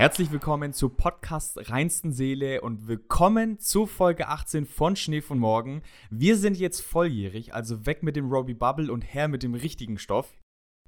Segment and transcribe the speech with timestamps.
[0.00, 5.82] Herzlich willkommen zu Podcast Reinsten Seele und willkommen zu Folge 18 von Schnee von Morgen.
[6.08, 9.98] Wir sind jetzt volljährig, also weg mit dem Robbie Bubble und her mit dem richtigen
[9.98, 10.32] Stoff.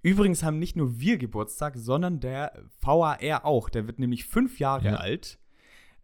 [0.00, 3.68] Übrigens haben nicht nur wir Geburtstag, sondern der VAR auch.
[3.68, 4.94] Der wird nämlich fünf Jahre Ja.
[4.94, 5.38] alt.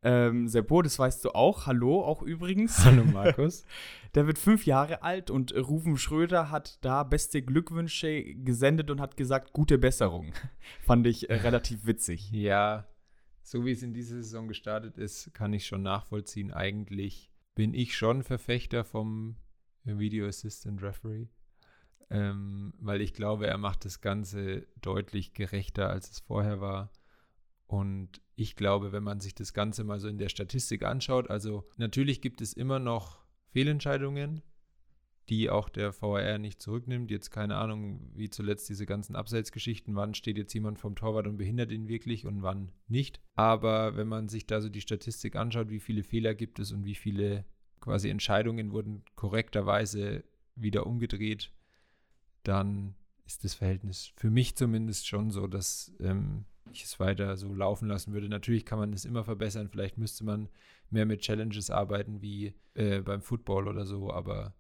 [0.02, 1.64] Ähm, Seppo, das weißt du auch.
[1.64, 2.78] Hallo, auch übrigens.
[2.84, 3.64] Hallo Markus.
[4.14, 9.16] Der wird fünf Jahre alt und Rufen Schröder hat da beste Glückwünsche gesendet und hat
[9.16, 10.32] gesagt, gute Besserung.
[10.82, 12.30] Fand ich äh, relativ witzig.
[12.32, 12.84] ja,
[13.50, 16.52] so wie es in dieser Saison gestartet ist, kann ich schon nachvollziehen.
[16.52, 19.36] Eigentlich bin ich schon Verfechter vom
[19.84, 21.28] Video Assistant Referee,
[22.10, 26.92] ähm, weil ich glaube, er macht das Ganze deutlich gerechter, als es vorher war.
[27.66, 31.66] Und ich glaube, wenn man sich das Ganze mal so in der Statistik anschaut, also
[31.78, 33.18] natürlich gibt es immer noch
[33.52, 34.42] Fehlentscheidungen,
[35.28, 37.10] die auch der VAR nicht zurücknimmt.
[37.10, 41.36] Jetzt keine Ahnung, wie zuletzt diese ganzen Abseitsgeschichten, wann steht jetzt jemand vom Torwart und
[41.36, 43.20] behindert ihn wirklich und wann nicht.
[43.34, 46.84] Aber wenn man sich da so die Statistik anschaut, wie viele Fehler gibt es und
[46.84, 47.44] wie viele
[47.80, 50.24] quasi Entscheidungen wurden korrekterweise
[50.56, 51.52] wieder umgedreht,
[52.42, 52.94] dann
[53.26, 57.88] ist das Verhältnis für mich zumindest schon so, dass ähm, ich es weiter so laufen
[57.88, 58.28] lassen würde.
[58.28, 59.68] Natürlich kann man es immer verbessern.
[59.68, 60.48] Vielleicht müsste man
[60.90, 64.54] mehr mit Challenges arbeiten wie äh, beim Football oder so, aber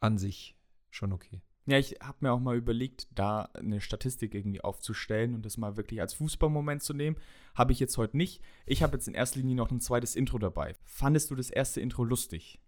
[0.00, 0.56] an sich
[0.90, 1.42] schon okay.
[1.66, 5.78] Ja, ich habe mir auch mal überlegt, da eine Statistik irgendwie aufzustellen und das mal
[5.78, 7.16] wirklich als Fußballmoment zu nehmen.
[7.54, 8.42] Habe ich jetzt heute nicht.
[8.66, 10.74] Ich habe jetzt in erster Linie noch ein zweites Intro dabei.
[10.84, 12.60] Fandest du das erste Intro lustig?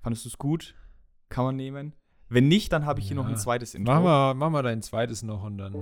[0.00, 0.74] Fandest du es gut?
[1.28, 1.94] Kann man nehmen?
[2.28, 3.36] Wenn nicht, dann habe ich hier noch ein Ja.
[3.38, 3.92] zweites Intro.
[3.94, 5.74] Mach mal, mach mal dein zweites noch und dann.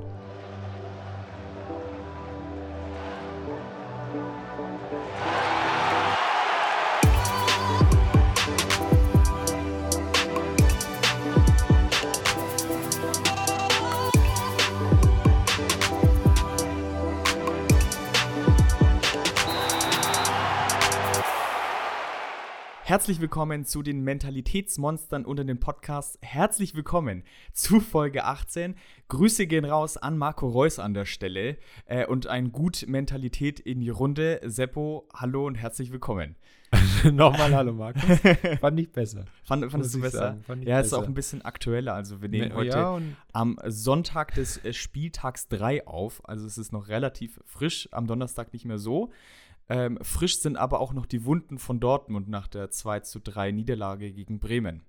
[23.09, 26.19] Herzlich willkommen zu den Mentalitätsmonstern unter den Podcasts.
[26.21, 27.23] Herzlich willkommen
[27.55, 28.75] zu Folge 18.
[29.09, 33.81] Grüße gehen raus an Marco Reus an der Stelle äh, und ein Gut Mentalität in
[33.81, 34.43] die Runde.
[34.45, 36.37] Seppo, hallo und herzlich willkommen.
[37.11, 38.03] Nochmal Hallo Markus.
[38.61, 39.25] Fand ich besser.
[39.43, 40.37] Fand, fandest du besser?
[40.47, 41.03] Fand Ja, es ist besser.
[41.03, 41.95] auch ein bisschen aktueller.
[41.95, 43.01] Also wir nehmen Ne, heute ja,
[43.33, 46.21] am Sonntag des äh, Spieltags 3 auf.
[46.29, 49.11] Also es ist noch relativ frisch, am Donnerstag nicht mehr so.
[49.69, 53.53] Ähm, frisch sind aber auch noch die Wunden von Dortmund nach der 2 zu 3
[53.53, 54.83] Niederlage gegen Bremen.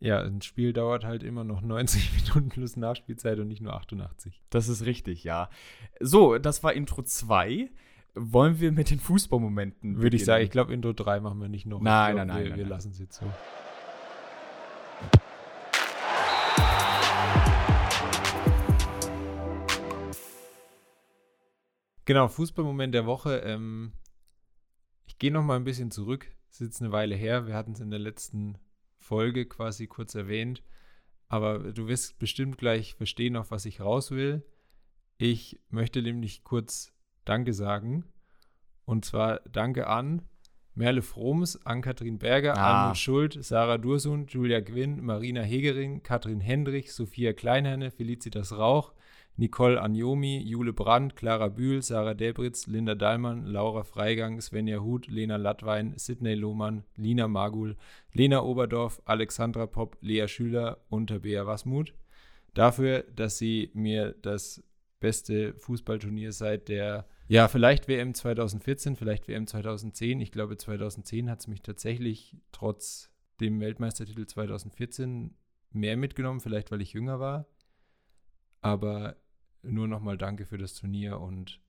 [0.00, 4.42] ja, ein Spiel dauert halt immer noch 90 Minuten plus Nachspielzeit und nicht nur 88.
[4.50, 5.48] Das ist richtig, ja.
[6.00, 7.70] So, das war Intro 2.
[8.18, 10.66] Wollen wir mit den Fußballmomenten Würde ich sagen, ich beginnen?
[10.82, 11.80] glaube, Intro 3 machen wir nicht noch.
[11.80, 13.26] Nein, glaub, nein, nein, Wir, nein, wir lassen es jetzt so.
[22.04, 23.38] Genau, Fußballmoment der Woche.
[23.38, 23.92] Ähm,
[25.16, 26.30] ich gehe noch mal ein bisschen zurück.
[26.50, 27.46] Es ist jetzt eine Weile her.
[27.46, 28.58] Wir hatten es in der letzten
[28.98, 30.62] Folge quasi kurz erwähnt.
[31.28, 34.44] Aber du wirst bestimmt gleich verstehen, auf was ich raus will.
[35.16, 36.92] Ich möchte nämlich kurz
[37.24, 38.04] Danke sagen.
[38.84, 40.20] Und zwar Danke an
[40.74, 42.82] Merle Froms, Ann-Kathrin Berger, Ah.
[42.82, 48.92] Almut Schuld, Sarah Dursun, Julia Gwinn, Marina Hegering, Katrin Hendrich, Sophia Kleinherne, Felicitas Rauch,
[49.38, 55.36] Nicole Anjomi, Jule Brandt, Clara Bühl, Sarah Debritz, Linda Dahlmann, Laura Freigang, Svenja Huth, Lena
[55.36, 57.76] Lattwein, Sidney Lohmann, Lina Magul,
[58.12, 61.92] Lena Oberdorf, Alexandra Popp, Lea Schüler und Tabea Wasmuth.
[62.54, 64.64] Dafür, dass sie mir das
[65.00, 70.22] beste Fußballturnier seit der, ja, vielleicht WM 2014, vielleicht WM 2010.
[70.22, 73.10] Ich glaube, 2010 hat es mich tatsächlich trotz
[73.40, 75.34] dem Weltmeistertitel 2014
[75.72, 77.46] mehr mitgenommen, vielleicht weil ich jünger war.
[78.62, 79.16] Aber
[79.70, 81.60] nur nochmal danke für das Turnier und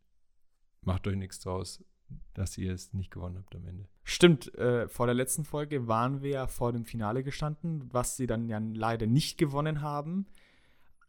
[0.81, 1.83] macht euch nichts draus,
[2.33, 3.87] dass ihr es nicht gewonnen habt am Ende.
[4.03, 8.27] Stimmt, äh, vor der letzten Folge waren wir ja vor dem Finale gestanden, was sie
[8.27, 10.27] dann ja leider nicht gewonnen haben.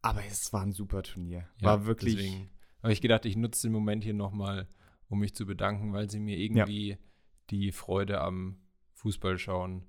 [0.03, 1.49] Aber es war ein super Turnier.
[1.61, 2.17] war wirklich.
[2.17, 2.51] Deswegen
[2.83, 4.69] habe ich gedacht, ich nutze den Moment hier nochmal,
[5.09, 6.99] um mich zu bedanken, weil sie mir irgendwie
[7.51, 8.59] die Freude am
[8.95, 9.85] Fußballschauen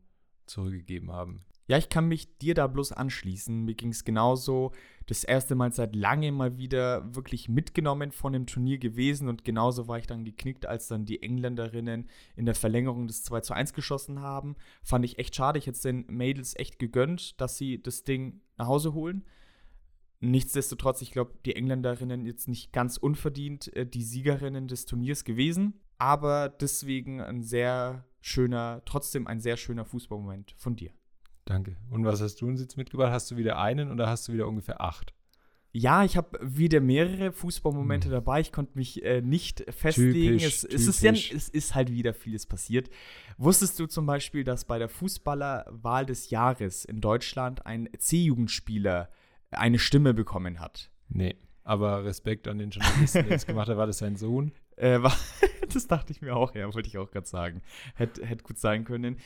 [0.45, 1.45] zurückgegeben haben.
[1.69, 3.63] Ja, ich kann mich dir da bloß anschließen.
[3.63, 4.71] Mir ging es genauso.
[5.05, 9.87] Das erste Mal seit langem mal wieder wirklich mitgenommen von dem Turnier gewesen und genauso
[9.87, 13.73] war ich dann geknickt, als dann die Engländerinnen in der Verlängerung des 2 zu 1
[13.73, 14.55] geschossen haben.
[14.81, 15.59] Fand ich echt schade.
[15.59, 19.23] Ich hätte es den Mädels echt gegönnt, dass sie das Ding nach Hause holen.
[20.21, 25.79] Nichtsdestotrotz, ich glaube, die Engländerinnen jetzt nicht ganz unverdient äh, die Siegerinnen des Turniers gewesen,
[25.99, 30.91] aber deswegen ein sehr schöner, trotzdem ein sehr schöner Fußballmoment von dir.
[31.49, 31.75] Danke.
[31.89, 33.11] Und was hast du uns jetzt mitgebracht?
[33.11, 35.15] Hast du wieder einen oder hast du wieder ungefähr acht?
[35.71, 38.11] Ja, ich habe wieder mehrere Fußballmomente Hm.
[38.11, 38.39] dabei.
[38.39, 40.37] Ich konnte mich äh, nicht festlegen.
[40.37, 41.31] Typisch, es, es, ist ja, typisch.
[41.31, 42.91] es ist halt wieder vieles passiert.
[43.39, 49.09] Wusstest du zum Beispiel, dass bei der Fußballerwahl des Jahres in Deutschland ein C-Jugendspieler
[49.49, 50.91] eine Stimme bekommen hat?
[51.07, 51.35] Nee.
[51.63, 53.77] Aber Respekt an den Journalisten, der es gemacht hat.
[53.77, 54.51] War das sein Sohn?
[54.79, 55.13] Äh, war,
[55.73, 57.61] das dachte ich mir auch, ja, wollte ich auch gerade sagen.
[57.95, 59.17] Hätte hätt gut sein können.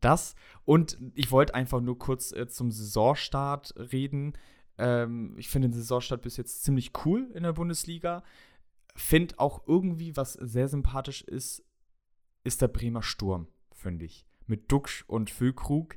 [0.00, 0.34] Das
[0.64, 4.34] und ich wollte einfach nur kurz äh, zum Saisonstart reden.
[4.78, 8.22] Ähm, ich finde den Saisonstart bis jetzt ziemlich cool in der Bundesliga.
[8.94, 11.64] Finde auch irgendwie, was sehr sympathisch ist,
[12.44, 14.26] ist der Bremer Sturm, finde ich.
[14.46, 15.96] Mit Duxch und Füllkrug.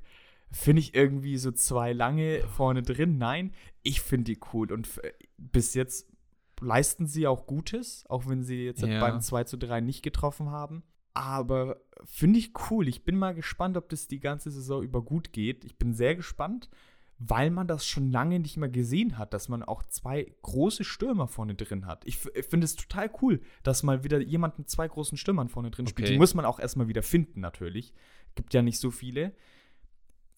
[0.52, 3.18] Finde ich irgendwie so zwei lange vorne drin.
[3.20, 3.54] Nein,
[3.84, 4.72] ich finde die cool.
[4.72, 5.00] Und f-
[5.38, 6.12] bis jetzt
[6.60, 9.00] leisten sie auch Gutes, auch wenn sie jetzt Ja.
[9.00, 10.84] beim 2 zu 3 nicht getroffen haben.
[11.14, 12.88] Aber finde ich cool.
[12.88, 15.66] Ich bin mal gespannt, ob das die ganze Saison über gut geht.
[15.66, 16.70] Ich bin sehr gespannt,
[17.18, 21.28] weil man das schon lange nicht mehr gesehen hat, dass man auch zwei große Stürmer
[21.28, 22.06] vorne drin hat.
[22.06, 25.72] Ich, ich finde es total cool, dass mal wieder jemand mit zwei großen Stürmern vorne
[25.72, 26.08] drin spielt.
[26.08, 26.14] Okay.
[26.14, 27.94] Die muss man auch erstmal wieder finden, natürlich.
[28.36, 29.34] Gibt ja nicht so viele.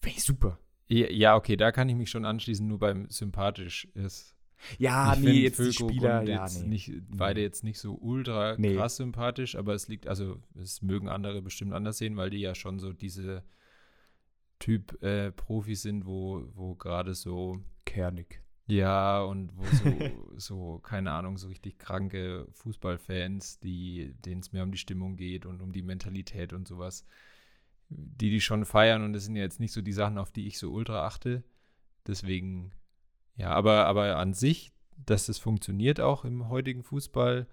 [0.00, 0.58] Finde ich super.
[0.88, 4.34] Ja, ja, okay, da kann ich mich schon anschließen, nur beim sympathisch ist.
[4.78, 6.68] Ja, ich nee, jetzt die Füllkrug Spieler, ja, jetzt nee.
[6.68, 8.76] nicht, beide jetzt nicht so ultra Nee.
[8.76, 12.54] krass sympathisch, aber es liegt, also es mögen andere bestimmt anders sehen, weil die ja
[12.54, 13.42] schon so diese
[14.58, 18.40] Typ äh, Profis sind, wo, wo gerade so, Kernig.
[18.66, 19.92] ja, und wo so,
[20.36, 25.46] so, keine Ahnung, so richtig kranke Fußballfans, die, denen es mehr um die Stimmung geht
[25.46, 27.04] und um die Mentalität und sowas,
[27.88, 30.46] die die schon feiern und das sind ja jetzt nicht so die Sachen, auf die
[30.46, 31.42] ich so ultra achte.
[32.06, 32.72] Deswegen,
[33.36, 37.46] ja, aber, aber an sich, dass das funktioniert auch im heutigen Fußball,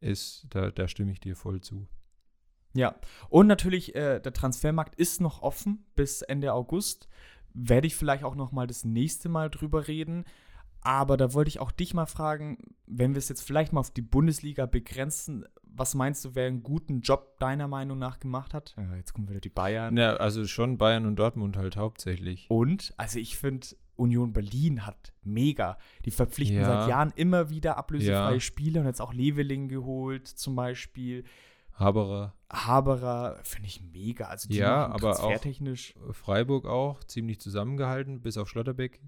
[0.00, 1.88] ist, da, da stimme ich dir voll zu.
[2.74, 2.94] Ja,
[3.30, 7.08] und natürlich, äh, der Transfermarkt ist noch offen bis Ende August.
[7.54, 10.24] Werde ich vielleicht auch noch mal das nächste Mal drüber reden.
[10.82, 13.90] Aber da wollte ich auch dich mal fragen, wenn wir es jetzt vielleicht mal auf
[13.90, 18.74] die Bundesliga begrenzen, was meinst du, wer einen guten Job deiner Meinung nach gemacht hat?
[18.76, 19.96] Ja, jetzt kommen wieder die Bayern.
[19.96, 22.46] Ja, also schon Bayern und Dortmund halt hauptsächlich.
[22.48, 23.66] Und, also ich finde,
[23.96, 25.78] Union Berlin hat mega.
[26.04, 26.80] Die verpflichten Ja.
[26.80, 28.40] seit Jahren immer wieder ablösefreie Ja.
[28.40, 31.24] Spieler und jetzt auch Leveling geholt zum Beispiel.
[31.74, 34.26] Haberer, Haberer finde ich mega.
[34.26, 35.94] Also die Ja, aber auch- transfertechnisch.
[36.12, 39.00] Freiburg auch, ziemlich zusammengehalten, bis auf Schlotterbeck.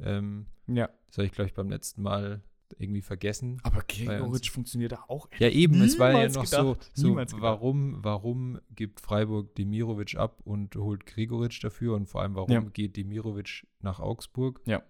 [0.00, 0.88] Ähm, Ja.
[1.08, 2.42] das habe ich, glaube ich, beim letzten Mal
[2.78, 3.58] irgendwie vergessen.
[3.62, 5.28] Aber Gregoritsch funktioniert da auch.
[5.38, 10.40] Ja, eben, es war ja noch gedacht, so, so warum, warum gibt Freiburg Demirovic ab
[10.44, 12.60] und holt Gregoritsch dafür und vor allem, warum Ja.
[12.60, 14.60] geht Demirovic nach Augsburg?
[14.66, 14.82] Ja.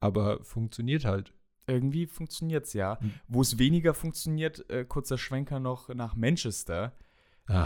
[0.00, 1.32] Aber funktioniert halt.
[1.66, 3.00] Irgendwie funktioniert es ja.
[3.00, 3.12] Hm.
[3.28, 6.92] Wo es weniger funktioniert, äh, kurzer Schwenker noch nach Manchester.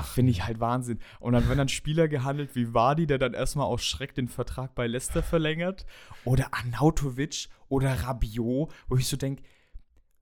[0.03, 0.99] Finde ich halt Wahnsinn.
[1.21, 4.75] Und dann werden dann Spieler gehandelt wie Wadi, der dann erstmal aus Schreck den Vertrag
[4.75, 5.87] bei Leicester verlängert.
[6.25, 9.43] Oder Arnautovic oder Rabiot, wo ich so denke,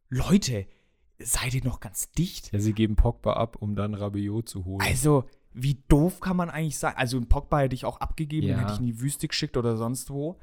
[0.08, 0.66] Leute,
[1.18, 2.52] seid ihr noch ganz dicht?
[2.52, 4.86] Ja, sie geben Pogba ab, um dann Rabiot zu holen.
[4.86, 6.94] Also, wie doof kann man eigentlich sein?
[6.96, 8.62] Also, einen Pogba hätte ich auch abgegeben, den Ja.
[8.62, 10.38] hätte ich in die Wüste geschickt oder sonst wo.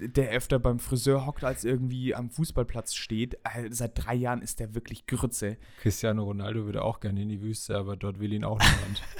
[0.00, 3.34] Der öfter beim Friseur hockt, als irgendwie am Fußballplatz steht.
[3.44, 5.56] Äh, Seit drei Jahren ist der wirklich Grütze.
[5.80, 9.02] Cristiano Ronaldo würde auch gerne in die Wüste, aber dort will ihn auch niemand.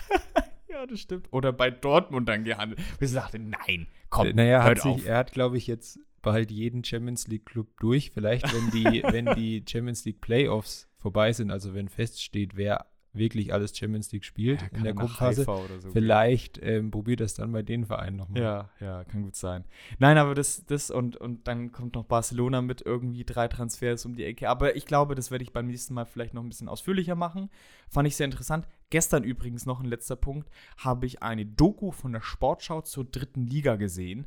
[0.70, 1.26] Ja, das stimmt.
[1.32, 2.78] Oder bei Dortmund dann gehandelt.
[3.00, 4.98] Ich sagte, nein, komm, Äh, naja, hört hat auf.
[4.98, 8.12] sich, er hat, glaube ich, jetzt bald jeden Champions League Club durch.
[8.12, 12.86] Vielleicht, wenn die, wenn die Champions League Playoffs vorbei sind, also wenn feststeht, wer
[13.18, 17.34] wirklich alles Champions League spielt Ja, in der er Gruppenphase, so vielleicht ähm, probiert das
[17.34, 18.42] dann bei den Vereinen nochmal.
[18.42, 19.64] Ja, ja, kann gut sein.
[19.98, 24.14] Nein, aber das, das und, und dann kommt noch Barcelona mit irgendwie drei Transfers um
[24.14, 24.48] die Ecke.
[24.48, 27.50] Aber ich glaube, das werde ich beim nächsten Mal vielleicht noch ein bisschen ausführlicher machen.
[27.88, 28.66] Fand ich sehr interessant.
[28.90, 30.48] Gestern übrigens noch ein letzter Punkt,
[30.78, 34.26] habe ich eine Doku von der Sportschau zur dritten Liga gesehen.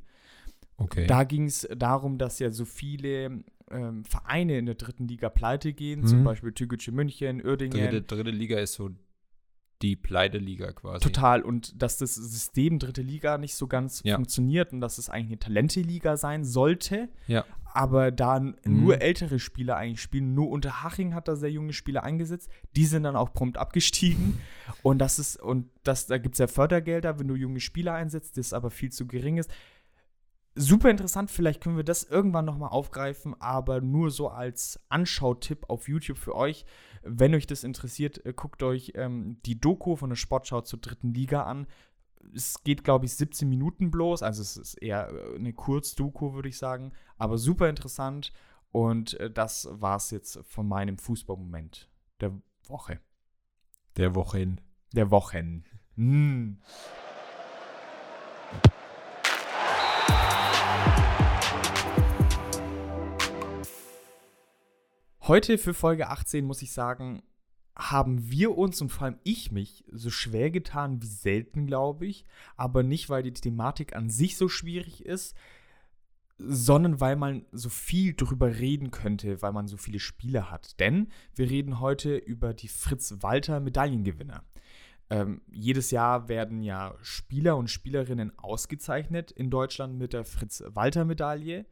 [0.84, 1.08] Okay.
[1.08, 5.72] Da ging es darum, dass ja so viele ähm, Vereine in der dritten Liga pleite
[5.74, 6.24] gehen, zum Mhm.
[6.26, 7.78] Beispiel Türkgücü München, Uerdingen.
[7.90, 8.90] dritte, dritte Liga ist so
[9.82, 11.00] die Pleite-Liga quasi.
[11.04, 11.42] Total.
[11.42, 14.16] Und dass das System dritte Liga nicht so ganz Ja.
[14.16, 17.10] funktioniert und dass es eigentlich eine Talente-Liga sein sollte.
[17.28, 17.46] Ja.
[17.74, 18.54] Aber da Mhm.
[18.66, 22.52] nur ältere Spieler eigentlich spielen, nur Unterhaching hat da sehr junge Spieler eingesetzt.
[22.76, 24.38] Die sind dann auch prompt abgestiegen.
[24.84, 28.38] und das ist, und das, da gibt es ja Fördergelder, wenn du junge Spieler einsetzt,
[28.38, 29.50] das aber viel zu gering ist.
[30.54, 35.88] Super interessant, vielleicht können wir das irgendwann nochmal aufgreifen, aber nur so als Anschautipp auf
[35.88, 36.66] YouTube für euch.
[37.04, 41.14] Wenn euch das interessiert, äh, guckt euch ähm, die Doku von der Sportschau zur dritten
[41.14, 41.68] Liga an.
[42.36, 46.50] Es geht, glaube ich, 17 Minuten bloß, also es ist eher äh, eine Kurzdoku, würde
[46.50, 48.34] ich sagen, aber super interessant.
[48.74, 51.90] Und äh, das war es jetzt von meinem Fußballmoment
[52.20, 53.00] der Woche.
[53.96, 54.60] Der Wochen.
[54.94, 55.64] Der Wochen.
[55.96, 56.56] Mm.
[65.32, 67.24] Heute für Folge 18 muss ich sagen,
[67.74, 72.26] haben wir uns und vor allem ich mich so schwer getan wie selten, glaube ich.
[72.58, 75.38] Aber nicht, weil die Thematik an sich so schwierig ist,
[76.38, 80.78] sondern weil man so viel drüber reden könnte, weil man so viele Spiele hat.
[80.82, 84.44] Denn wir reden heute über die Fritz-Walter-Medaillengewinner.
[85.10, 91.68] Ähm, jedes Jahr werden ja Spieler und Spielerinnen ausgezeichnet in Deutschland mit der Fritz-Walter-Medaille.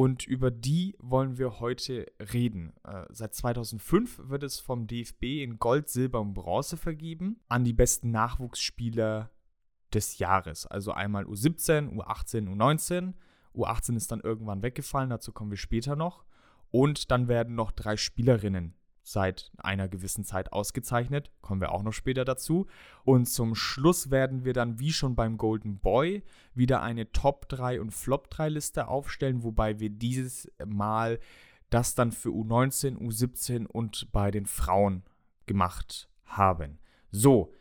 [0.00, 2.72] Und über die wollen wir heute reden.
[2.84, 7.74] Äh, seit 2005 wird es vom DFB in Gold, Silber und Bronze vergeben an die
[7.74, 9.30] besten Nachwuchsspieler
[9.92, 10.64] des Jahres.
[10.66, 13.12] Also einmal U17, U18, U19.
[13.54, 16.24] U18 ist dann irgendwann weggefallen, dazu kommen wir später noch.
[16.70, 18.79] Und dann werden noch drei Spielerinnen
[19.12, 21.30] seit einer gewissen Zeit ausgezeichnet.
[21.40, 22.66] Kommen wir auch noch später dazu.
[23.04, 26.22] Und zum Schluss werden wir dann, wie schon beim Golden Boy,
[26.54, 31.18] wieder eine Top 3 und Flop 3 Liste aufstellen, wobei wir dieses Mal
[31.70, 35.04] das dann für U19, U17 und bei den Frauen
[35.46, 36.78] gemacht haben.
[37.10, 37.52] So,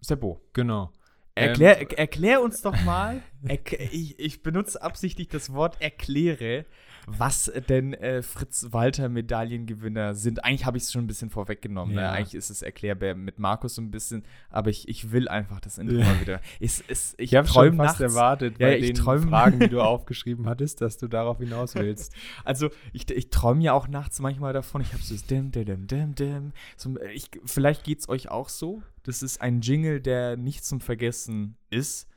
[0.00, 0.40] Seppo.
[0.52, 0.92] Genau.
[1.34, 3.20] Erklär, ähm, erklär uns doch mal,
[3.68, 6.64] ich, ich benutze absichtlich das Wort erkläre,
[7.06, 10.44] was denn äh, Fritz-Walter-Medaillengewinner sind.
[10.44, 11.94] Eigentlich habe ich es schon ein bisschen vorweggenommen.
[11.94, 12.02] Ne?
[12.02, 12.10] Ja.
[12.10, 12.16] Ne?
[12.16, 15.78] Eigentlich ist es erklärbar mit Markus so ein bisschen, aber ich, ich will einfach das
[15.78, 16.40] Intro mal wieder.
[16.60, 18.14] Ich, ich, ich habe schon fast nachts.
[18.14, 22.14] erwartet, ja, bei den Fragen, die du aufgeschrieben hattest, dass du darauf hinaus willst.
[22.44, 24.80] Also ich, ich träume ja auch nachts manchmal davon.
[24.80, 26.52] Ich habe so dim, dim, dim, dim.
[26.76, 28.82] So, ich, vielleicht geht es euch auch so.
[29.02, 32.08] Das ist ein Jingle, der nicht zum Vergessen ist.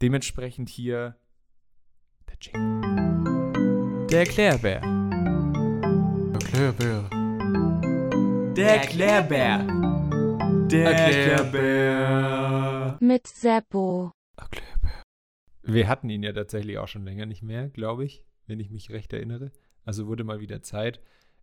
[0.00, 1.16] Dementsprechend hier
[2.28, 3.33] der Jingle.
[4.14, 4.80] Der Erklärbär.
[6.34, 7.10] Erklärbär.
[8.54, 9.66] Der Erklärbär.
[10.70, 12.96] Der Erklärbär.
[13.00, 14.12] Mit Seppo.
[14.36, 15.02] Erklärbär.
[15.64, 18.92] Wir hatten ihn ja tatsächlich auch schon länger nicht mehr, glaube ich, wenn ich mich
[18.92, 19.50] recht erinnere.
[19.84, 21.00] Also wurde mal wieder Zeit.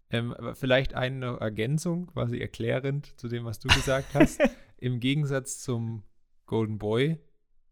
[0.09, 4.39] Ähm, aber vielleicht eine Ergänzung, quasi erklärend zu dem, was du gesagt hast.
[4.77, 6.03] Im Gegensatz zum
[6.45, 7.17] Golden Boy,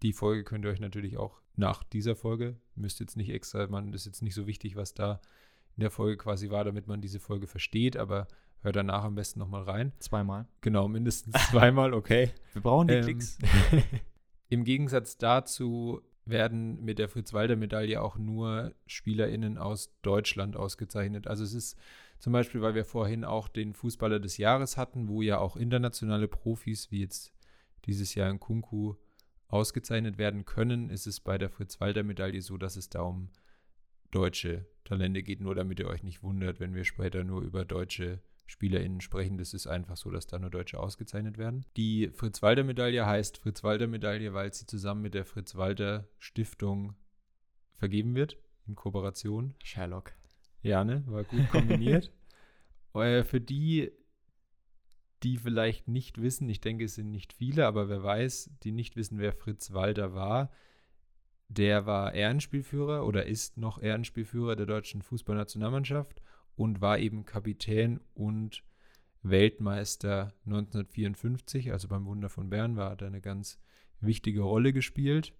[0.01, 2.55] die Folge könnt ihr euch natürlich auch nach dieser Folge.
[2.75, 5.21] Müsst jetzt nicht extra, man ist jetzt nicht so wichtig, was da
[5.75, 8.27] in der Folge quasi war, damit man diese Folge versteht, aber
[8.61, 9.93] hört danach am besten nochmal rein.
[9.99, 10.47] Zweimal.
[10.61, 12.31] Genau, mindestens zweimal, okay.
[12.53, 13.37] Wir brauchen die ähm, Klicks.
[14.49, 21.27] Im Gegensatz dazu werden mit der Fritz-Walter-Medaille auch nur SpielerInnen aus Deutschland ausgezeichnet.
[21.27, 21.77] Also es ist
[22.19, 26.27] zum Beispiel, weil wir vorhin auch den Fußballer des Jahres hatten, wo ja auch internationale
[26.27, 27.33] Profis, wie jetzt
[27.85, 28.95] dieses Jahr in Kunku,
[29.49, 33.29] ausgezeichnet werden können, ist es bei der Fritz-Walter-Medaille so, dass es da um
[34.11, 38.21] deutsche Talente geht, nur damit ihr euch nicht wundert, wenn wir später nur über deutsche
[38.45, 39.37] SpielerInnen sprechen.
[39.37, 41.65] Das ist einfach so, dass da nur Deutsche ausgezeichnet werden.
[41.77, 46.95] Die Fritz-Walter-Medaille heißt Fritz-Walter-Medaille, weil sie zusammen mit der Fritz-Walter-Stiftung
[47.75, 48.37] vergeben wird,
[48.67, 49.53] in Kooperation.
[49.63, 50.13] Sherlock.
[50.61, 51.03] Ja, ne?
[51.07, 52.11] War gut kombiniert.
[52.95, 53.91] äh, für die
[55.23, 58.95] die vielleicht nicht wissen, ich denke, es sind nicht viele, aber wer weiß, die nicht
[58.95, 60.51] wissen, wer Fritz Walter war,
[61.49, 66.21] der war Ehrenspielführer oder ist noch Ehrenspielführer der deutschen Fußballnationalmannschaft
[66.55, 68.63] und war eben Kapitän und
[69.23, 73.59] Weltmeister 1954, also beim Wunder von Bern war er eine ganz
[73.99, 75.33] wichtige Rolle gespielt.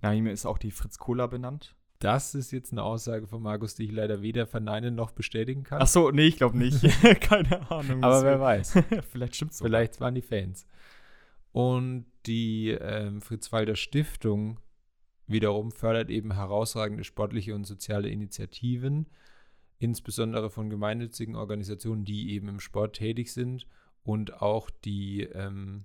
[0.00, 1.76] Nach ihm ist auch die Fritz Cola benannt.
[2.02, 5.80] Das ist jetzt eine Aussage von Markus, die ich leider weder verneinen noch bestätigen kann.
[5.80, 6.82] Ach so, nee, ich glaube nicht.
[7.20, 8.02] Keine Ahnung.
[8.02, 8.82] Aber wer weiß.
[9.12, 9.64] Vielleicht stimmt's so.
[9.64, 10.66] Vielleicht waren die Fans.
[11.52, 14.58] Und die ähm, Fritz-Walter Stiftung
[15.28, 19.06] wiederum fördert eben herausragende sportliche und soziale Initiativen,
[19.78, 23.68] insbesondere von gemeinnützigen Organisationen, die eben im Sport tätig sind
[24.02, 25.84] und auch die ähm,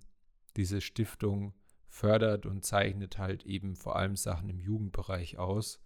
[0.55, 1.53] diese Stiftung
[1.89, 5.79] fördert und zeichnet halt eben vor allem Sachen im Jugendbereich aus.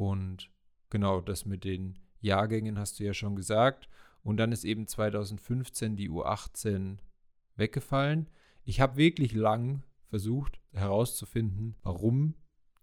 [0.00, 0.50] Und
[0.88, 3.86] genau, das mit den Jahrgängen hast du ja schon gesagt.
[4.22, 6.96] Und dann ist eben 2015 die U18
[7.56, 8.30] weggefallen.
[8.64, 12.34] Ich habe wirklich lang versucht herauszufinden, warum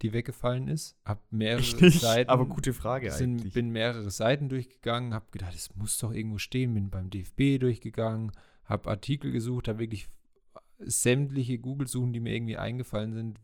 [0.03, 0.95] die weggefallen ist.
[1.05, 2.29] Hab mehrere Richtig, Seiten.
[2.29, 3.53] Aber gute Frage sind, eigentlich.
[3.53, 6.75] Bin mehrere Seiten durchgegangen, habe gedacht, es muss doch irgendwo stehen.
[6.75, 8.31] Bin beim DFB durchgegangen,
[8.65, 10.07] habe Artikel gesucht, habe wirklich
[10.77, 13.39] sämtliche Google-Suchen, die mir irgendwie eingefallen sind,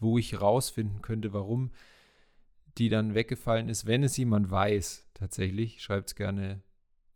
[0.00, 1.70] wo ich rausfinden könnte, warum
[2.78, 3.86] die dann weggefallen ist.
[3.86, 6.62] Wenn es jemand weiß, tatsächlich, schreibt es gerne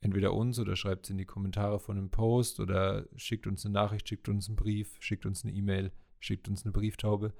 [0.01, 3.75] entweder uns oder schreibt es in die Kommentare von einem Post oder schickt uns eine
[3.75, 7.35] Nachricht, schickt uns einen Brief, schickt uns eine E-Mail, schickt uns eine Brieftaube.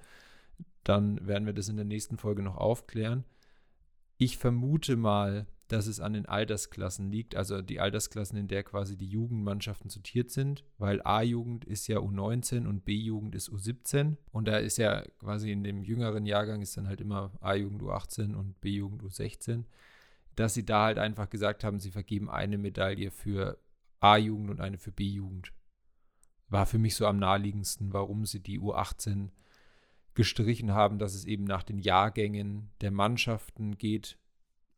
[0.85, 3.25] Dann werden wir das in der nächsten Folge noch aufklären.
[4.19, 8.97] Ich vermute mal, dass es an den Altersklassen liegt, also die Altersklassen, in der quasi
[8.97, 14.59] die Jugendmannschaften sortiert sind, weil A-Jugend ist ja U19 und B-Jugend ist U17 und da
[14.59, 19.03] ist ja quasi in dem jüngeren Jahrgang ist dann halt immer A-Jugend U18 und B-Jugend
[19.05, 19.65] U16.
[20.35, 23.59] dass sie da halt einfach gesagt haben, sie vergeben eine Medaille für
[24.01, 25.53] A-Jugend und eine für B-Jugend.
[26.49, 29.29] War für mich so am naheliegendsten, warum sie die U18
[30.15, 34.19] gestrichen haben, dass es eben nach den Jahrgängen der Mannschaften geht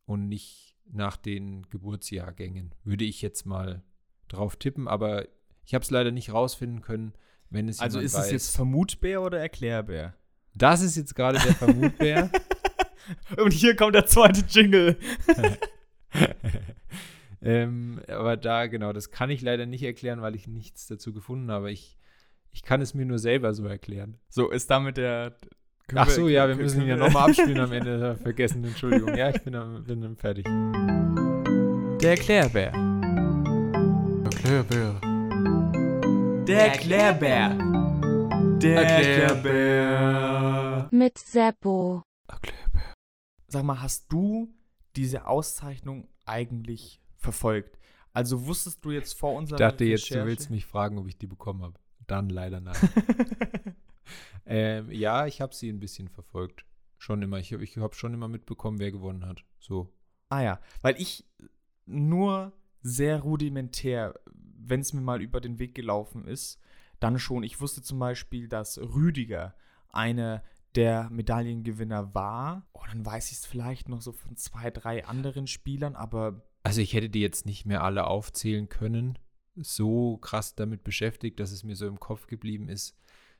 [0.05, 2.73] und nicht nach den Geburtsjahrgängen.
[2.83, 3.83] Würde ich jetzt mal
[4.27, 5.27] drauf tippen, aber
[5.65, 7.13] ich habe es leider nicht rausfinden können,
[7.49, 8.25] wenn es Also ist weiß.
[8.25, 10.15] es jetzt Vermutbär oder Erklärbär?
[10.55, 12.29] Das ist jetzt gerade der Vermutbär.
[13.37, 14.97] Und hier kommt der zweite Jingle.
[17.41, 21.51] ähm, aber da, genau, das kann ich leider nicht erklären, weil ich nichts dazu gefunden
[21.51, 21.71] habe.
[21.71, 21.97] Ich,
[22.51, 24.17] ich kann es mir nur selber so erklären.
[24.29, 25.35] So, ist damit der.
[25.93, 28.13] Können Ach so, ja, wir müssen ihn ja nochmal abspielen am Ende.
[28.17, 29.15] Ich Vergessen, Entschuldigung.
[29.15, 30.45] Ja, ich bin dann, bin dann fertig.
[32.01, 32.73] Der Erklärbär.
[34.23, 34.99] Erklärbär.
[36.47, 37.57] Der Erklärbär.
[38.61, 40.87] Der Erklärbär.
[40.91, 42.03] Mit Seppo.
[42.27, 42.93] Erklärbär.
[43.47, 44.49] Sag mal, hast du
[44.95, 47.77] diese Auszeichnung eigentlich verfolgt?
[48.11, 51.07] Also wusstest du jetzt vor Ich unserer dachte jetzt, du Recherche- willst mich fragen, ob
[51.07, 51.73] ich die bekommen habe.
[52.07, 52.75] Dann leider nein.
[54.45, 56.65] ähm, ja, ich habe sie ein bisschen verfolgt.
[56.97, 57.37] Schon immer.
[57.37, 59.43] Ich habe ich hab schon immer mitbekommen, wer gewonnen hat.
[59.59, 59.93] So.
[60.29, 61.25] Ah ja, weil ich
[61.85, 66.59] nur sehr rudimentär, wenn es mir mal über den Weg gelaufen ist,
[66.99, 67.43] dann schon.
[67.43, 69.55] Ich wusste zum Beispiel, dass Rüdiger
[69.89, 70.43] einer
[70.75, 72.67] der Medaillengewinner war.
[72.73, 76.81] Oh, dann weiß ich es vielleicht noch so von zwei, drei anderen Spielern, aber Also
[76.81, 79.19] ich hätte die jetzt nicht mehr alle aufzählen können.
[79.55, 82.97] So krass damit beschäftigt, dass es mir so im Kopf geblieben ist.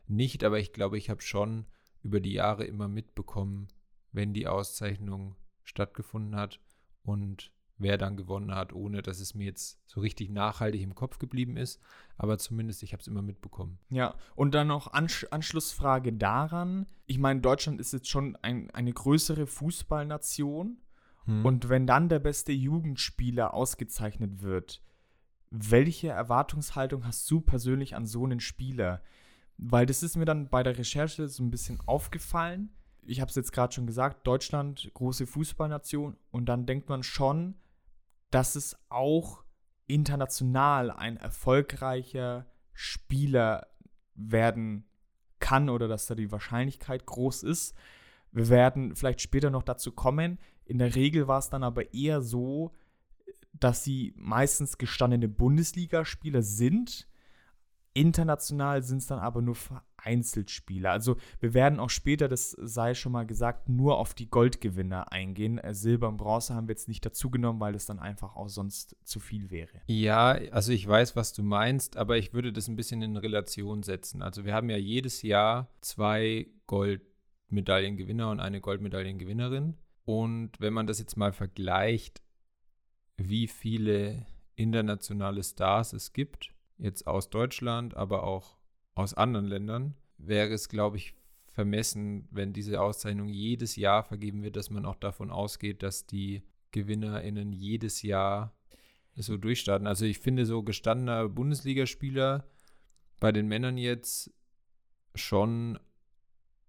[0.07, 1.65] Nicht, aber ich glaube, ich habe schon
[2.01, 3.67] über die Jahre immer mitbekommen,
[4.11, 6.59] wenn die Auszeichnung stattgefunden hat
[7.03, 11.19] und wer dann gewonnen hat, ohne dass es mir jetzt so richtig nachhaltig im Kopf
[11.19, 11.81] geblieben ist.
[12.17, 13.79] Aber zumindest, ich habe es immer mitbekommen.
[13.89, 16.85] Ja, und dann noch Ansch Anschlussfrage daran.
[17.05, 20.77] Ich meine, Deutschland ist jetzt schon ein, eine größere Fußballnation.
[21.25, 21.45] Hm.
[21.45, 24.81] Und wenn dann der beste Jugendspieler ausgezeichnet wird,
[25.49, 29.01] welche Erwartungshaltung hast du persönlich an so einen Spieler?
[29.57, 32.69] Weil das ist mir dann bei der Recherche so ein bisschen aufgefallen.
[33.01, 36.17] Ich habe es jetzt gerade schon gesagt, Deutschland, große Fußballnation.
[36.31, 37.55] Und dann denkt man schon,
[38.31, 39.43] dass es auch
[39.87, 43.67] international ein erfolgreicher Spieler
[44.15, 44.85] werden
[45.39, 47.75] kann oder dass da die Wahrscheinlichkeit groß ist.
[48.31, 50.39] Wir werden vielleicht später noch dazu kommen.
[50.65, 52.71] In der Regel war es dann aber eher so,
[53.53, 57.07] dass sie meistens gestandene Bundesligaspieler sind.
[57.93, 60.91] International sind es dann aber nur vereinzelt Spieler.
[60.91, 65.59] Also wir werden auch später, das sei schon mal gesagt, nur auf die Goldgewinner eingehen.
[65.59, 68.49] Äh, Silber und Bronze haben wir jetzt nicht dazu genommen, weil es dann einfach auch
[68.49, 69.81] sonst zu viel wäre.
[69.87, 73.83] Ja, also ich weiß, was du meinst, aber ich würde das ein bisschen in Relation
[73.83, 74.21] setzen.
[74.21, 79.77] Also wir haben ja jedes Jahr zwei Goldmedaillengewinner und eine Goldmedaillengewinnerin.
[80.05, 82.21] Und wenn man das jetzt mal vergleicht,
[83.17, 84.25] wie viele
[84.55, 88.55] internationale Stars es gibt, jetzt aus Deutschland, aber auch
[88.95, 91.15] aus anderen Ländern, wäre es, glaube ich,
[91.53, 96.43] vermessen, wenn diese Auszeichnung jedes Jahr vergeben wird, dass man auch davon ausgeht, dass die
[96.71, 98.53] GewinnerInnen jedes Jahr
[99.15, 99.87] so durchstarten.
[99.87, 102.45] Also ich finde so gestandener Bundesligaspieler
[103.19, 104.33] bei den Männern jetzt
[105.13, 105.79] schon,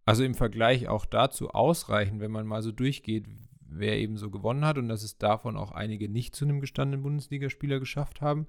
[0.05, 3.27] also im Vergleich auch dazu ausreichend, wenn man mal so durchgeht,
[3.61, 7.03] wer eben so gewonnen hat und dass es davon auch einige nicht zu einem gestandenen
[7.03, 8.47] Bundesligaspieler geschafft haben,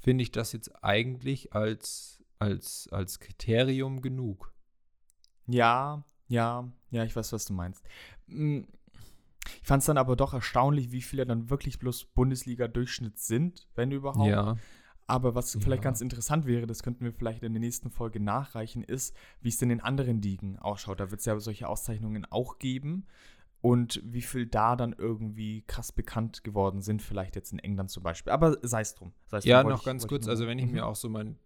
[0.00, 4.52] finde ich das jetzt eigentlich als, als, als Kriterium genug.
[5.46, 7.82] Ja, ja, ja, ich weiß, was du meinst.
[8.26, 8.60] Mm,
[9.62, 13.90] Ich fand es dann aber doch erstaunlich, wie viele dann wirklich bloß Bundesliga-Durchschnitt sind, wenn
[13.92, 14.28] überhaupt.
[14.28, 14.56] Ja.
[15.06, 15.88] Aber was vielleicht Ja.
[15.90, 19.56] ganz interessant wäre, das könnten wir vielleicht in der nächsten Folge nachreichen, ist, wie es
[19.56, 21.00] denn in anderen Ligen ausschaut.
[21.00, 23.06] Da wird es ja solche Auszeichnungen auch geben.
[23.60, 28.04] Und wie viel da dann irgendwie krass bekannt geworden sind, vielleicht jetzt in England zum
[28.04, 28.32] Beispiel.
[28.32, 29.12] Aber sei es drum.
[29.26, 30.72] Sei's Ja, drum, noch ich- ganz kurz, also wenn ich Mhm.
[30.72, 31.38] mir auch so mein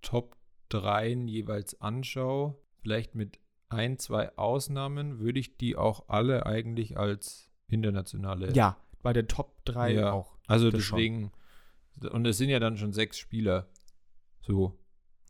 [0.00, 0.36] Top
[0.70, 7.50] 3 jeweils anschaue, vielleicht mit ein, zwei Ausnahmen, würde ich die auch alle eigentlich als
[7.68, 8.52] internationale.
[8.54, 10.36] Ja, bei den Top 3 Ja, auch.
[10.46, 10.96] Also das schon.
[10.98, 11.32] deswegen,
[12.10, 13.68] und es sind ja dann schon sechs Spieler.
[14.40, 14.78] So,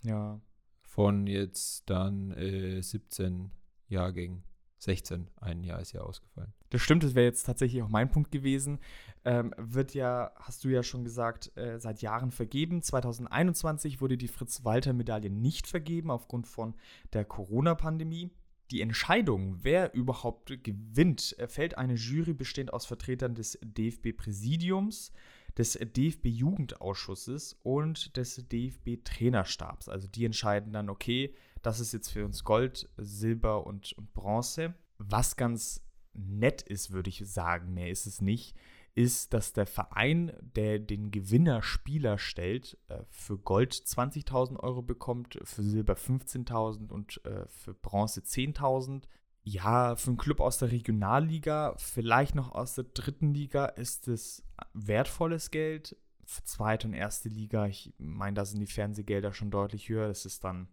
[0.03, 0.41] Ja.
[0.83, 3.51] von jetzt dann äh, 17
[3.89, 4.45] Jahrgängen.
[4.85, 6.53] 16, ein Jahr ist ja ausgefallen.
[6.71, 8.79] Das stimmt, das wäre jetzt tatsächlich auch mein Punkt gewesen.
[9.25, 12.83] Ähm, wird ja, hast du ja schon gesagt, äh, seit Jahren vergeben.
[12.83, 16.75] 2021 wurde die Fritz-Walter-Medaille nicht vergeben aufgrund von
[17.13, 18.31] der Corona-Pandemie.
[18.71, 25.13] Die Entscheidung, wer überhaupt gewinnt, erfällt eine Jury bestehend aus Vertretern des DFB-Präsidiums,
[25.57, 29.89] des DFB-Jugendausschusses und des DFB-Trainerstabs.
[29.89, 34.75] Also die entscheiden dann, okay, das ist jetzt für uns Gold, Silber und, und Bronze.
[34.99, 38.55] Was ganz nett ist, würde ich sagen, mehr ist es nicht,
[38.95, 45.63] ist, dass der Verein, der den Gewinnerspieler stellt, äh, für Gold 20.000 Euro bekommt, für
[45.63, 49.05] Silber 15.000 und äh, für Bronze 10.000.
[49.43, 54.43] Ja, für einen Club aus der Regionalliga, vielleicht noch aus der dritten Liga, ist es
[54.75, 55.97] wertvolles Geld.
[56.27, 60.09] Für zweite und erste Liga, ich meine, da sind die Fernsehgelder schon deutlich höher.
[60.09, 60.69] Das ist dann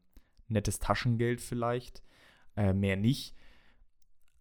[0.52, 2.04] nettes Taschengeld vielleicht,
[2.56, 3.36] äh, mehr nicht.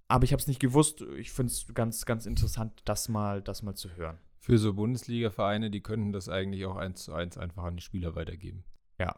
[0.09, 1.03] Aber ich habe es nicht gewusst.
[1.19, 4.19] Ich finde es ganz, ganz interessant, das mal, das mal zu hören.
[4.41, 8.17] Für so Bundesliga-Vereine, die könnten das eigentlich auch eins zu eins einfach an die Spieler
[8.17, 8.65] weitergeben.
[8.99, 9.15] Ja,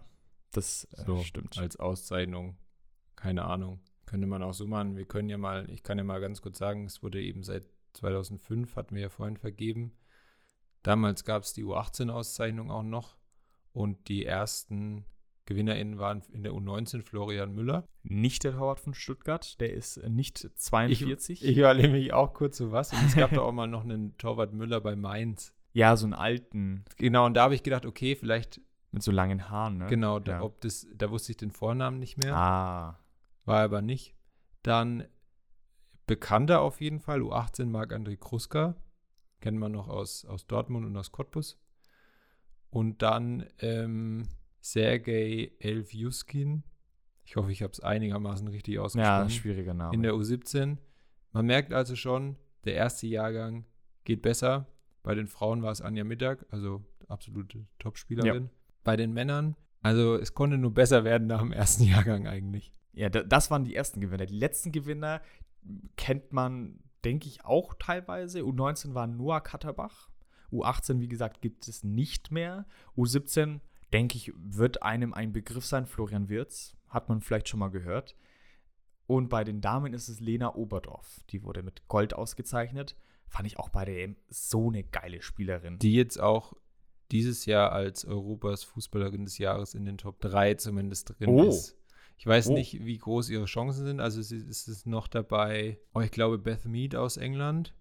[0.51, 1.59] das äh, So, stimmt.
[1.59, 2.57] Als Auszeichnung.
[3.17, 3.81] Keine Ahnung.
[4.05, 4.97] Könnte man auch so machen.
[4.97, 7.65] Wir können ja mal, ich kann ja mal ganz kurz sagen, es wurde eben seit
[7.95, 9.93] 2005, hatten wir ja vorhin vergeben.
[10.83, 13.17] Damals gab es die U18-Auszeichnung auch noch.
[13.73, 15.07] Und die ersten
[15.47, 17.87] GewinnerInnen waren in der U19 Florian Müller.
[18.05, 21.45] Nicht der Torwart von Stuttgart, der ist äh, nicht 42.
[21.45, 22.93] Ich war nämlich auch kurz so was.
[22.93, 25.53] Und es gab da auch mal noch einen Torwart Müller bei Mainz.
[25.73, 28.61] ja, so einen alten Genau, und da habe ich gedacht, okay, vielleicht,
[28.93, 29.87] mit so langen Haaren, ne?
[29.87, 30.43] genau, da, Ja.
[30.43, 32.37] ob das, da wusste ich den Vornamen nicht mehr.
[32.37, 32.99] Ah,
[33.45, 34.15] War aber nicht.
[34.63, 35.05] Dann
[36.07, 38.77] bekannter auf jeden Fall, U18 Marc-André Kruska.
[39.41, 41.59] Kennt man noch aus, aus Dortmund und aus Cottbus.
[42.71, 44.29] Und dann ähm,
[44.63, 46.63] Sergei Elfjuskin.
[47.25, 49.31] Ich hoffe, ich habe es einigermaßen richtig ja, ausgesprochen.
[49.31, 49.95] schwieriger Name.
[49.95, 50.79] in der U17.
[51.33, 53.67] Man merkt also schon, der erste Jahrgang
[54.05, 54.69] geht besser.
[55.03, 58.51] Bei den Frauen war es Anja Mittag, also absolute Topspielerin.
[58.85, 62.73] Bei den Männern, also es konnte nur besser werden nach dem ersten Jahrgang eigentlich.
[62.93, 64.27] Ja, da, das waren die ersten Gewinner.
[64.27, 65.23] Die letzten Gewinner
[65.97, 68.41] kennt man, denke ich, auch teilweise.
[68.41, 70.09] U19 war Noah Katterbach.
[70.53, 72.67] U18, wie gesagt, gibt es nicht mehr.
[72.97, 73.61] U17,
[73.93, 75.87] denke ich, wird einem ein Begriff sein.
[75.87, 78.17] Florian Wirz, hat man vielleicht schon mal gehört.
[79.07, 81.21] Und bei den Damen ist es Lena Oberdorf.
[81.31, 82.97] Die wurde mit Gold ausgezeichnet.
[83.27, 85.79] Fand ich auch bei der EM so eine geile Spielerin.
[85.79, 86.55] Die jetzt auch
[87.11, 91.45] dieses Jahr als Europas Fußballerin des Jahres in den Top 3 zumindest drin Oh.
[91.49, 91.77] ist.
[92.17, 92.53] Ich weiß Oh.
[92.55, 94.01] nicht, wie groß ihre Chancen sind.
[94.01, 97.75] Also es ist, noch dabei, oh, ich glaube, Beth Mead aus England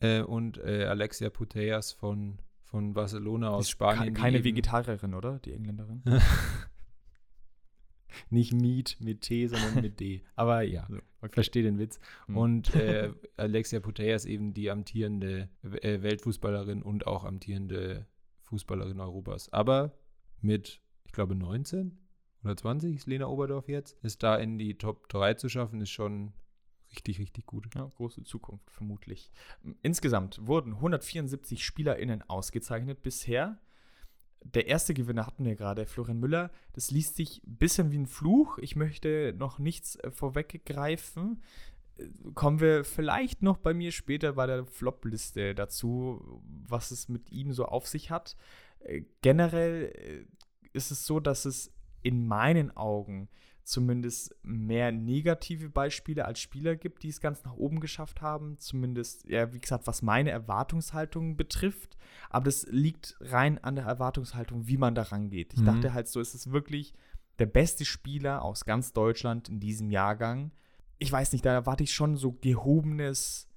[0.00, 4.12] äh, und äh, Alexia Putellas von, von Barcelona aus Spanien.
[4.12, 5.38] Keine Vegetarierin, oder?
[5.38, 6.02] Die Engländerin.
[8.30, 10.22] Nicht Meat mit T, sondern mit D.
[10.34, 10.88] Aber ja,
[11.20, 11.32] okay.
[11.32, 12.00] verstehe den Witz.
[12.26, 12.36] Hm.
[12.36, 18.06] Und äh, Alexia Putellas eben die amtierende äh, Weltfußballerin und auch amtierende
[18.42, 19.52] Fußballerin Europas.
[19.52, 19.92] Aber
[20.40, 21.98] mit, ich glaube, 19
[22.42, 23.96] oder 20 ist Lena Oberdorf jetzt.
[24.02, 26.32] Ist da in die Top 3 zu schaffen, ist schon
[26.96, 27.66] richtig, richtig gut.
[27.74, 29.30] Ja, große Zukunft, vermutlich.
[29.82, 33.58] Insgesamt wurden 174 SpielerInnen ausgezeichnet bisher.
[34.42, 36.50] Der erste Gewinner hatten wir gerade, Florian Müller.
[36.72, 38.58] Das liest sich ein bisschen wie ein Fluch.
[38.58, 41.42] Ich möchte noch nichts äh, vorweggreifen.
[41.96, 47.30] Äh, Kommen wir vielleicht noch bei mir später bei der Flop-Liste dazu, was es mit
[47.32, 48.36] ihm so auf sich hat.
[48.80, 50.26] Äh, Generell
[50.72, 51.72] ist es so, dass es
[52.06, 53.28] in meinen Augen
[53.64, 58.58] zumindest mehr negative Beispiele als Spieler gibt, die es ganz nach oben geschafft haben.
[58.58, 61.96] Zumindest, ja, wie gesagt, was meine Erwartungshaltung betrifft.
[62.30, 65.52] Aber das liegt rein an der Erwartungshaltung, wie man da rangeht.
[65.52, 65.66] Ich Mhm.
[65.66, 66.94] dachte halt so, es ist wirklich
[67.40, 70.52] der beste Spieler aus ganz Deutschland in diesem Jahrgang.
[70.98, 73.48] Ich weiß nicht, da erwarte ich schon so gehobenes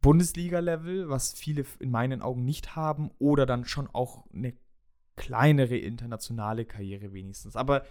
[0.00, 4.54] Bundesliga-Level, was viele in meinen Augen nicht haben, oder dann schon auch eine
[5.16, 7.56] kleinere internationale Karriere wenigstens.
[7.56, 7.84] Aber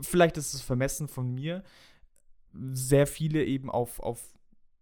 [0.00, 1.62] vielleicht ist es vermessen von mir.
[2.72, 4.34] Sehr viele eben auf, auf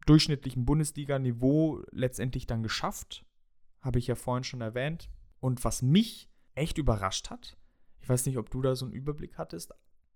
[0.06, 3.24] durchschnittlichem Bundesliga-Niveau letztendlich dann geschafft.
[3.80, 5.11] Habe ich ja vorhin schon erwähnt.
[5.40, 7.56] Und was mich echt überrascht hat,
[8.00, 9.72] ich weiß nicht, ob du da so einen Überblick hattest,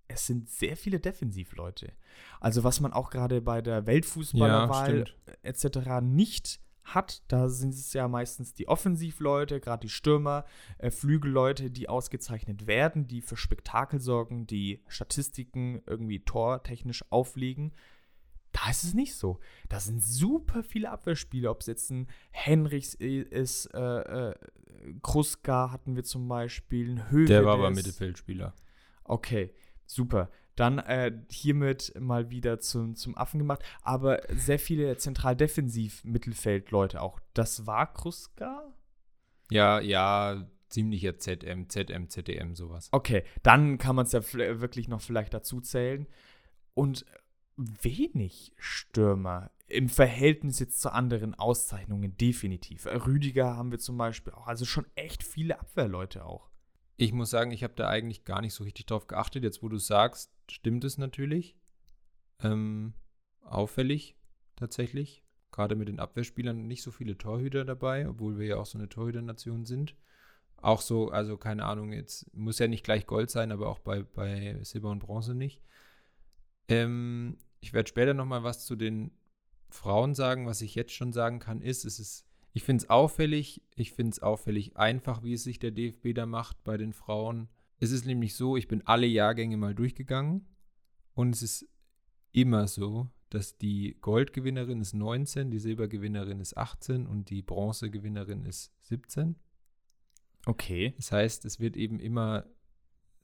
[0.08, 1.92] es sind sehr viele Defensivleute.
[2.40, 5.06] Also was man auch gerade bei der Weltfußballerwahl
[5.42, 6.02] etc.
[6.02, 10.44] nicht hat, da sind es ja meistens die Offensivleute, gerade die Stürmer,
[10.78, 17.72] äh, Flügelleute, die ausgezeichnet werden, die für Spektakel sorgen, die Statistiken irgendwie tortechnisch auflegen.
[18.52, 19.40] Da ist es nicht so.
[19.68, 24.34] Da sind super viele Abwehrspieler, ob es jetzt ein Henrichs ist, äh, äh,
[25.02, 27.26] Kruska hatten wir zum Beispiel, ein Höwe.
[27.26, 28.54] Der war aber Mittelfeldspieler.
[29.04, 29.52] Okay,
[29.86, 30.30] super.
[30.56, 33.62] Dann äh, hiermit mal wieder zum, zum Affen gemacht.
[33.82, 37.20] Aber sehr viele Zentral-Defensiv-Mittelfeld-Leute auch.
[37.34, 38.72] Das war Kruska?
[39.50, 42.88] Ja, ja, ziemlicher ZM, ZM, ZDM, sowas.
[42.92, 44.22] Okay, dann kann man es ja
[44.60, 46.06] wirklich noch vielleicht dazu zählen.
[46.74, 47.04] Und
[47.56, 52.86] wenig Stürmer im Verhältnis jetzt zu anderen Auszeichnungen, definitiv.
[52.86, 54.46] Rüdiger haben wir zum Beispiel auch.
[54.46, 56.50] Also schon echt viele Abwehrleute auch.
[56.96, 59.42] Ich muss sagen, ich habe da eigentlich gar nicht so richtig drauf geachtet.
[59.42, 61.56] Jetzt, wo du sagst, stimmt es natürlich.
[62.40, 62.94] Ähm,
[63.42, 64.16] auffällig,
[64.56, 65.22] tatsächlich.
[65.54, 68.88] gerade mit den Abwehrspielern, nicht so viele Torhüter dabei, obwohl wir ja auch so eine
[68.88, 69.94] Torhüternation sind.
[70.56, 74.02] Auch so, also keine Ahnung, jetzt muss ja nicht gleich Gold sein, aber auch bei,
[74.02, 75.60] bei Silber und Bronze nicht.
[76.68, 79.12] Ähm, ich werde später nochmal was zu den
[79.70, 80.46] Frauen sagen.
[80.46, 84.12] Was ich jetzt schon sagen kann, ist, es ist, ich finde es auffällig, ich finde
[84.12, 87.48] es auffällig einfach, wie es sich der DFB da macht bei den Frauen.
[87.80, 90.46] Es ist nämlich so, ich bin alle Jahrgänge mal durchgegangen
[91.14, 91.68] und es ist
[92.30, 98.72] immer so, dass die Goldgewinnerin ist 19, die Silbergewinnerin ist 18 und die Bronzegewinnerin ist
[98.82, 99.34] 17.
[100.46, 100.94] Okay.
[100.96, 102.46] Das heißt, es wird eben immer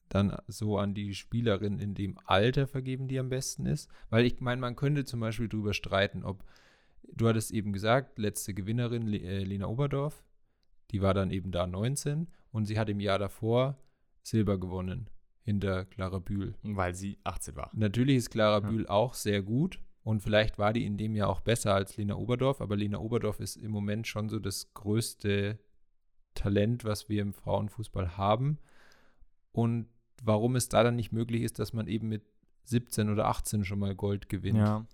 [0.08, 3.88] dann so an die Spielerin in dem Alter vergeben, die am besten ist.
[4.08, 6.44] Weil ich meine, man könnte zum Beispiel darüber streiten, ob,
[7.02, 10.24] du hattest eben gesagt, letzte Gewinnerin, äh, Lena Oberdorf,
[10.90, 13.78] die war dann eben da 19 und sie hat im Jahr davor
[14.22, 15.08] Silber gewonnen
[15.42, 16.54] hinter Clara Bühl.
[16.62, 17.70] Weil sie 18 war.
[17.74, 18.70] Natürlich ist Clara ja.
[18.70, 22.16] Bühl auch sehr gut und vielleicht war die in dem Jahr auch besser als Lena
[22.16, 25.58] Oberdorf, aber Lena Oberdorf ist im Moment schon so das größte
[26.34, 28.58] Talent, was wir im Frauenfußball haben.
[29.52, 29.88] Und
[30.22, 32.22] warum es da dann nicht möglich ist, dass man eben mit
[32.64, 34.58] 17 oder 18 schon mal Gold gewinnt.
[34.58, 34.86] Ja,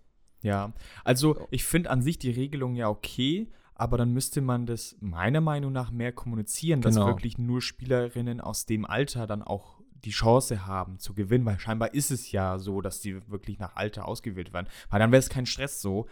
[0.43, 0.73] ja.
[1.05, 5.41] Also ich finde an sich die Regelung ja okay, aber dann müsste man das meiner
[5.41, 7.01] Meinung nach mehr kommunizieren, genau.
[7.01, 11.59] dass wirklich nur Spielerinnen aus dem Alter dann auch die Chance haben zu gewinnen, weil
[11.59, 15.21] scheinbar ist es ja so, dass die wirklich nach Alter ausgewählt werden, weil dann wäre
[15.21, 16.07] es kein Stress so.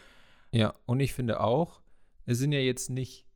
[0.52, 1.80] Ja, und ich finde auch,
[2.26, 3.26] es sind ja jetzt nicht,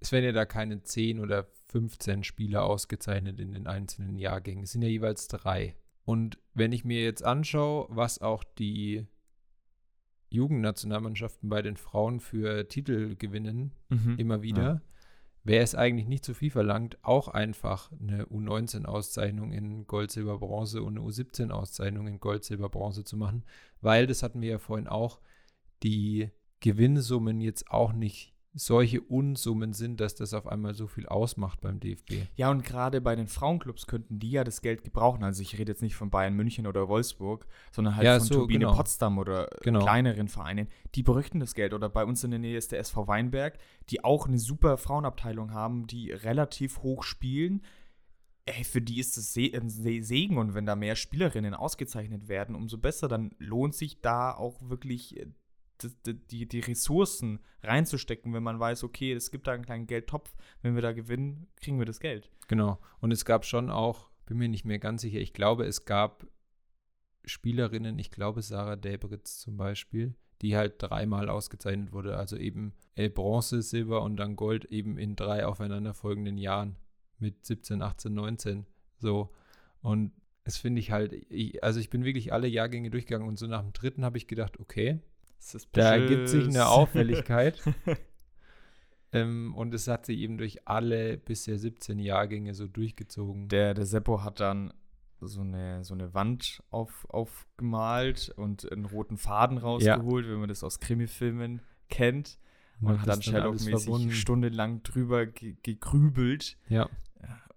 [0.00, 4.64] es werden ja da keine 10 oder 15 Spieler ausgezeichnet in den einzelnen Jahrgängen.
[4.64, 5.74] Es sind ja jeweils drei.
[6.04, 9.06] Und wenn ich mir jetzt anschaue, was auch die
[10.32, 14.16] Jugendnationalmannschaften bei den Frauen für Titel gewinnen, mhm.
[14.18, 14.80] immer wieder, ja.
[15.44, 20.82] wäre es eigentlich nicht zu viel verlangt, auch einfach eine U19-Auszeichnung in Gold, Silber, Bronze
[20.82, 23.44] und eine U17-Auszeichnung in Gold, Silber, Bronze zu machen,
[23.80, 25.20] weil, das hatten wir ja vorhin auch,
[25.82, 31.60] die Gewinnsummen jetzt auch nicht solche Unsummen sind, dass das auf einmal so viel ausmacht
[31.60, 32.26] beim DFB.
[32.36, 35.24] Ja, und gerade bei den Frauenclubs könnten die ja das Geld gebrauchen.
[35.24, 38.34] Also ich rede jetzt nicht von Bayern München oder Wolfsburg, sondern halt ja, von so,
[38.34, 38.74] Turbine genau.
[38.74, 39.80] Potsdam oder genau.
[39.80, 40.68] kleineren Vereinen.
[40.94, 41.72] Die bräuchten das Geld.
[41.72, 45.52] Oder bei uns in der Nähe ist der SV Weinberg, die auch eine super Frauenabteilung
[45.52, 47.62] haben, die relativ hoch spielen.
[48.44, 52.76] Ey, für die ist es ein Segen und wenn da mehr Spielerinnen ausgezeichnet werden, umso
[52.76, 53.08] besser.
[53.08, 55.24] Dann lohnt sich da auch wirklich
[56.06, 60.74] die, die Ressourcen reinzustecken, wenn man weiß, okay, es gibt da einen kleinen Geldtopf, wenn
[60.74, 62.30] wir da gewinnen, kriegen wir das Geld.
[62.48, 62.78] Genau.
[63.00, 66.26] Und es gab schon auch, bin mir nicht mehr ganz sicher, ich glaube, es gab
[67.24, 72.16] Spielerinnen, ich glaube Sarah Debritz zum Beispiel, die halt dreimal ausgezeichnet wurde.
[72.16, 72.74] Also eben
[73.14, 76.76] Bronze, Silber und dann Gold eben in drei aufeinanderfolgenden Jahren
[77.18, 78.66] mit 17, 18, 19.
[78.98, 79.32] So.
[79.80, 80.12] Und
[80.44, 83.62] das finde ich halt, ich, also ich bin wirklich alle Jahrgänge durchgegangen und so nach
[83.62, 85.00] dem dritten habe ich gedacht, okay,
[85.72, 87.60] da ergibt sich eine Auffälligkeit.
[89.12, 93.48] ähm, und es hat sich eben durch alle bisher 17 Jahrgänge so durchgezogen.
[93.48, 94.72] Der, der Seppo hat dann
[95.20, 100.32] so eine, so eine Wand auf, aufgemalt und einen roten Faden rausgeholt, ja.
[100.32, 102.38] wenn man das aus Krimifilmen kennt.
[102.80, 106.58] Und, hat dann Sherlock-mäßig stundenlang drüber ge gegrübelt.
[106.68, 106.88] Ja.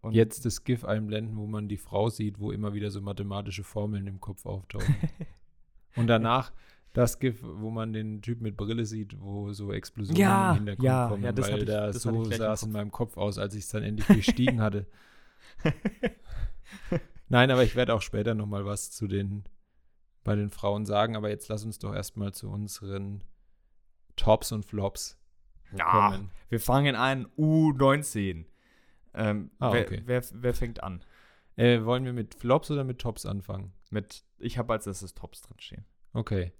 [0.01, 3.63] Und Jetzt das GIF einblenden, wo man die Frau sieht, wo immer wieder so mathematische
[3.63, 4.95] Formeln im Kopf auftauchen.
[5.95, 6.51] und danach
[6.95, 10.85] das GIF, wo man den Typ mit Brille sieht, wo so Explosionen ja, im Hintergrund
[10.85, 13.53] ja, kommen, ja, das weil ich, da so sah es in meinem Kopf aus, als
[13.53, 14.87] ich es dann endlich gestiegen hatte.
[17.29, 19.43] Nein, aber ich werde auch später noch mal was zu den
[20.23, 23.23] bei den Frauen sagen, aber jetzt lass uns doch erstmal zu unseren
[24.15, 25.19] Tops und Flops
[25.77, 26.31] ja, kommen.
[26.47, 28.45] Wir fangen an U19.
[29.13, 30.01] Ähm, ah, wer, okay.
[30.05, 31.03] wer, wer, fängt an?
[31.57, 33.73] Äh, wollen wir mit Flops oder mit Tops anfangen?
[33.89, 35.85] Mit, ich habe als erstes Tops drin stehen.
[36.13, 36.53] Okay.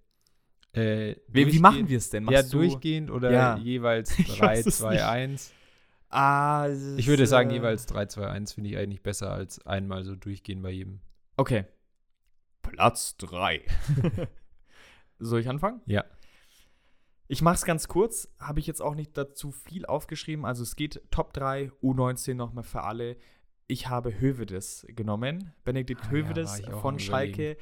[0.76, 2.26] Äh, wie, wie, machen wir es denn?
[2.26, 3.58] Machst ja, durchgehend oder ja.
[3.58, 5.54] jeweils 3, 2, 1?
[6.10, 10.04] Ah, ich würde sagen, äh, jeweils 3, 2, 1 finde ich eigentlich besser als einmal
[10.04, 11.00] so durchgehen bei jedem.
[11.38, 11.66] Okay.
[12.62, 13.62] Platz 3.
[15.20, 15.82] Soll ich anfangen?
[15.86, 16.04] Ja.
[17.28, 20.46] Ich mache es ganz kurz, habe ich jetzt auch nicht dazu viel aufgeschrieben.
[20.46, 23.16] Also es geht Top 3, U19 nochmal für alle.
[23.68, 25.54] Ich habe Hövedes genommen.
[25.64, 27.56] Benedikt ah, Hövedes ja, von Schalke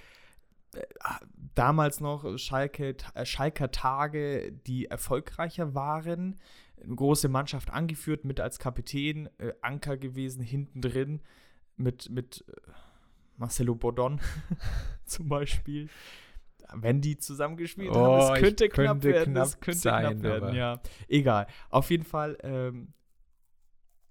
[1.56, 6.40] damals noch Schalke, äh, Schalker Tage, die erfolgreicher waren.
[6.84, 11.22] Eine große Mannschaft angeführt, mit als Kapitän, äh, Anker gewesen, hinten drin,
[11.78, 12.72] mit, mit äh,
[13.38, 14.20] Marcelo Bordon
[15.06, 15.90] zum Beispiel.
[16.76, 19.34] Wenn die zusammengespielt oh, haben, es könnte knapp könnte werden.
[19.34, 20.82] Knapp es könnte sein, knapp werden, ja.
[21.08, 21.48] Egal.
[21.70, 22.94] Auf jeden Fall ähm,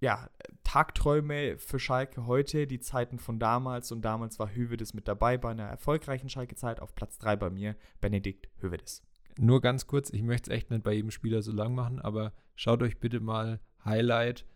[0.03, 0.29] ja,
[0.73, 3.93] Tagträume für Schalke heute, die Zeiten von damals.
[3.93, 7.77] Und damals war Hövedes mit dabei bei einer erfolgreichen Schalke-Zeit auf Platz 3 bei mir,
[8.01, 9.03] Benedikt Hövedes.
[9.37, 12.33] Nur ganz kurz, ich möchte es echt nicht bei jedem Spieler so lang machen, aber
[12.55, 14.47] schaut euch bitte mal Highlight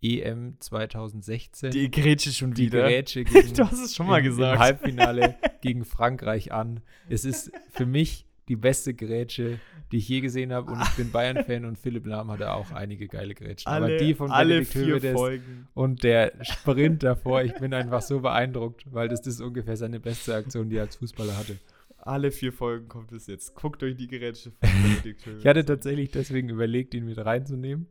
[0.00, 1.72] EM 2016.
[1.72, 2.82] Die Grätsche schon die wieder.
[2.84, 4.54] Grätsche gegen, du hast es schon mal im, gesagt.
[4.54, 6.80] im Halbfinale gegen Frankreich an.
[7.08, 9.58] Es ist für mich die beste Grätsche,
[9.90, 10.70] die ich je gesehen habe.
[10.70, 13.70] Und ich bin Bayern-Fan und Philipp Lahm hatte auch einige geile Grätschen.
[13.70, 15.68] alle, Aber die von alle Benedikt vier Folgen.
[15.74, 20.34] und der Sprint davor, ich bin einfach so beeindruckt, weil das, ist ungefähr seine beste
[20.34, 21.58] Aktion, die er als Fußballer hatte.
[21.98, 23.56] Alle vier Folgen kommt es jetzt.
[23.56, 27.88] Guckt euch die Grätsche von Benedikt Höwedes Ich hatte tatsächlich deswegen überlegt, ihn mit reinzunehmen.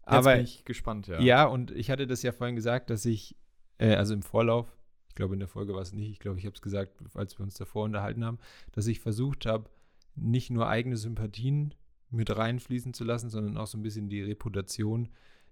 [0.00, 1.20] Jetzt Aber bin ich gespannt, ja.
[1.20, 3.36] Ja, und ich hatte das ja vorhin gesagt, dass ich,
[3.76, 4.77] äh, also im Vorlauf,
[5.18, 7.42] glaube in der Folge war es nicht, ich glaube, ich habe es gesagt, als wir
[7.44, 8.38] uns davor unterhalten haben,
[8.72, 9.68] dass ich versucht habe,
[10.14, 11.74] nicht nur eigene Sympathien
[12.10, 15.10] mit reinfließen zu lassen, sondern auch so ein bisschen die Reputation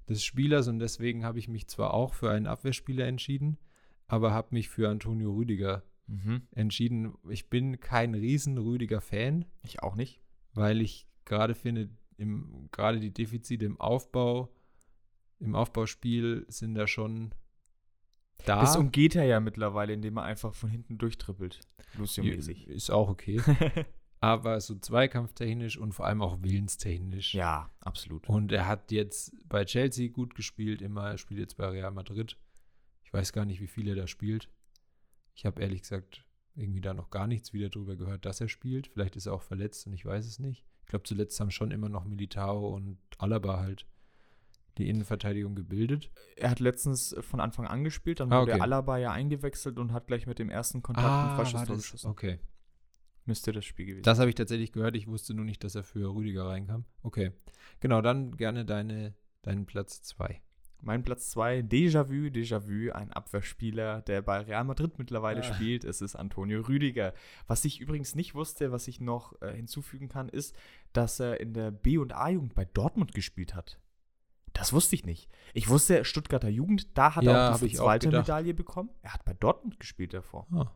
[0.08, 0.68] des Spielers.
[0.68, 3.58] Und deswegen habe ich mich zwar auch für einen Abwehrspieler entschieden,
[4.08, 6.42] aber habe mich für Antonio Rüdiger Mhm.
[6.52, 7.14] entschieden.
[7.28, 10.20] Ich bin kein riesen Rüdiger-Fan, Ich auch nicht.
[10.54, 14.48] weil ich gerade finde, im, gerade die Defizite im Aufbau,
[15.40, 17.34] im Aufbauspiel sind da schon
[18.44, 18.60] da.
[18.60, 21.60] Das umgeht er ja mittlerweile, indem er einfach von hinten durchtrippelt.
[21.96, 22.68] Lucio-mäßig.
[22.68, 23.40] Ist auch okay.
[24.20, 27.34] Aber so zweikampftechnisch und vor allem auch willenstechnisch.
[27.34, 28.28] ja, absolut.
[28.28, 31.10] Und er hat jetzt bei Chelsea gut gespielt, immer.
[31.10, 32.38] Er spielt jetzt bei Real Madrid.
[33.04, 34.48] Ich weiß gar nicht, wie viel er da spielt.
[35.34, 38.86] Ich habe ehrlich gesagt irgendwie da noch gar nichts wieder drüber gehört, dass er spielt.
[38.88, 40.64] Vielleicht ist er auch verletzt und ich weiß es nicht.
[40.80, 43.86] Ich glaube, zuletzt haben schon immer noch Militao und Alaba halt
[44.78, 46.10] die Innenverteidigung gebildet.
[46.36, 48.60] Er hat letztens von Anfang an gespielt, dann Ah, wurde okay.
[48.60, 52.08] Alaba ja eingewechselt und hat gleich mit dem ersten Kontakt ein war Freistoßtor das- geschossen.
[52.10, 52.38] okay.
[53.24, 54.94] Müsste das Spiel gewesen Das habe ich tatsächlich gehört.
[54.94, 56.84] Ich wusste nur nicht, dass er für Rüdiger reinkam.
[57.02, 57.32] Okay.
[57.80, 60.40] Genau, dann gerne deine, deinen Platz 2.
[60.82, 65.42] Mein Platz 2, Déjà-vu, Déjà-vu, ein Abwehrspieler, der bei Real Madrid mittlerweile Ah.
[65.54, 65.82] spielt.
[65.84, 67.14] Es ist Antonio Rüdiger.
[67.48, 70.54] Was ich übrigens nicht wusste, was ich noch äh, hinzufügen kann, ist,
[70.92, 73.80] dass er in der B- und A-Jugend bei Dortmund gespielt hat.
[74.56, 75.28] Das wusste ich nicht.
[75.52, 78.10] Ich wusste, Stuttgarter Jugend, da hat Ja, er auch die zweite.
[78.10, 78.88] Medaille bekommen.
[79.02, 80.46] Er hat bei Dortmund gespielt davor.
[80.50, 80.70] Ah.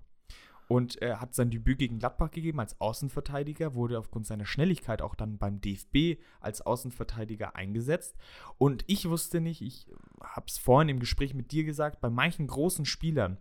[0.69, 5.15] Und er hat sein Debüt gegen Gladbach gegeben als Außenverteidiger, wurde aufgrund seiner Schnelligkeit auch
[5.15, 8.17] dann beim DFB als Außenverteidiger eingesetzt.
[8.59, 9.87] Und ich wusste nicht, ich
[10.23, 13.39] habe es vorhin im Gespräch mit dir gesagt, bei manchen großen Spielern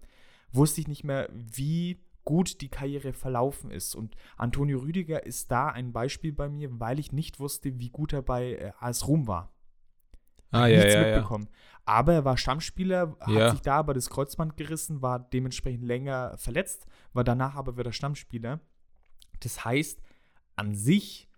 [0.53, 3.93] wusste ich nicht mehr, wie gut die Karriere verlaufen ist.
[3.93, 8.13] Und Antonio Rüdiger ist da ein Beispiel bei mir, weil ich nicht wusste, wie gut
[8.13, 9.51] er bei äh, AS Rom war
[10.51, 11.15] Ah, ja, nichts ja, ja.
[11.15, 11.49] mitbekommen.
[11.85, 13.51] Aber er war Stammspieler, hat Ja.
[13.51, 18.59] sich da aber das Kreuzband gerissen, war dementsprechend länger verletzt, war danach aber wieder Stammspieler.
[19.39, 20.01] Das heißt,
[20.55, 21.29] an sich,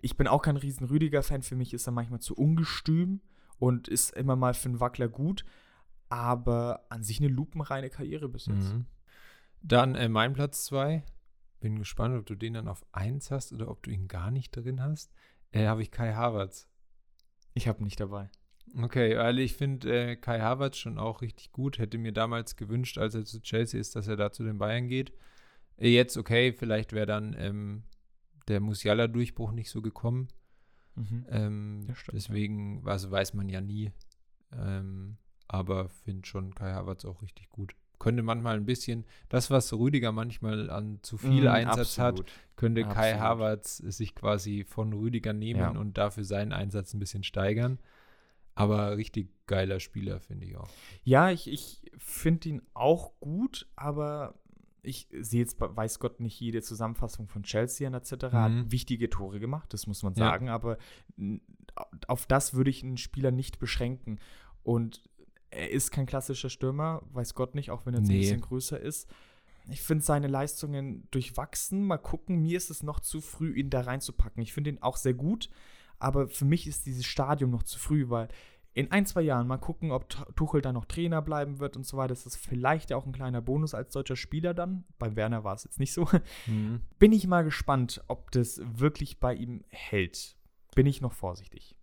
[0.00, 3.20] ich bin auch kein riesen Rüdiger-Fan, für mich ist er manchmal zu ungestüm
[3.58, 5.44] und ist immer mal für einen Wackler gut,
[6.08, 8.72] aber an sich eine lupenreine Karriere bis jetzt.
[8.72, 8.86] Mhm.
[9.62, 11.04] Dann äh, mein Platz 2.
[11.60, 14.52] Bin gespannt, ob du den dann auf 1 hast oder ob du ihn gar nicht
[14.52, 15.12] drin hast.
[15.50, 16.68] Äh, Habe ich Kai Havertz.
[17.54, 18.30] Ich habe nicht dabei.
[18.76, 21.78] Okay, weil ich finde äh, Kai Havertz schon auch richtig gut.
[21.78, 24.88] Hätte mir damals gewünscht, als er zu Chelsea ist, dass er da zu den Bayern
[24.88, 25.12] geht.
[25.76, 27.82] Äh, jetzt, okay, vielleicht wäre dann ähm,
[28.48, 30.28] der Musiala-Durchbruch nicht so gekommen.
[30.94, 31.26] Mhm.
[31.30, 33.92] Ähm, stimmt, deswegen, also weiß man ja nie.
[34.52, 37.74] Ähm, aber finde schon Kai Havertz auch richtig gut.
[37.98, 42.32] Könnte manchmal ein bisschen, das, was Rüdiger manchmal an zu viel Mhm, Einsatz hat, absolut.
[42.56, 43.20] könnte Kai Absolut.
[43.20, 45.70] Havertz sich quasi von Rüdiger nehmen Ja.
[45.70, 47.78] und dafür seinen Einsatz ein bisschen steigern.
[48.58, 50.68] Aber richtig geiler Spieler, finde ich auch.
[51.04, 54.34] Ja, ich, ich finde ihn auch gut, aber
[54.82, 58.12] ich sehe jetzt, weiß Gott, nicht jede Zusammenfassung von Chelsea und etc.
[58.24, 58.32] Mhm.
[58.32, 60.30] Hat wichtige Tore gemacht, das muss man Ja.
[60.30, 60.78] sagen, aber
[61.18, 61.40] n-
[62.06, 64.18] auf das würde ich einen Spieler nicht beschränken.
[64.62, 65.02] Und
[65.50, 68.16] er ist kein klassischer Stürmer, weiß Gott nicht, auch wenn er jetzt Nee.
[68.16, 69.08] ein bisschen größer ist.
[69.70, 71.84] Ich finde seine Leistungen durchwachsen.
[71.86, 74.42] Mal gucken, mir ist es noch zu früh, ihn da reinzupacken.
[74.42, 75.50] Ich finde ihn auch sehr gut,
[75.98, 78.28] aber für mich ist dieses Stadium noch zu früh, weil
[78.74, 81.84] in ein, zwei Jahren mal gucken, ob Tu- Tuchel dann noch Trainer bleiben wird und
[81.84, 82.08] so weiter.
[82.08, 84.84] Das ist vielleicht ja auch ein kleiner Bonus als deutscher Spieler dann.
[84.98, 86.06] Bei Werner war es jetzt nicht so.
[86.98, 90.36] Bin ich mal gespannt, ob das wirklich bei ihm hält.
[90.76, 91.74] Bin ich noch vorsichtig.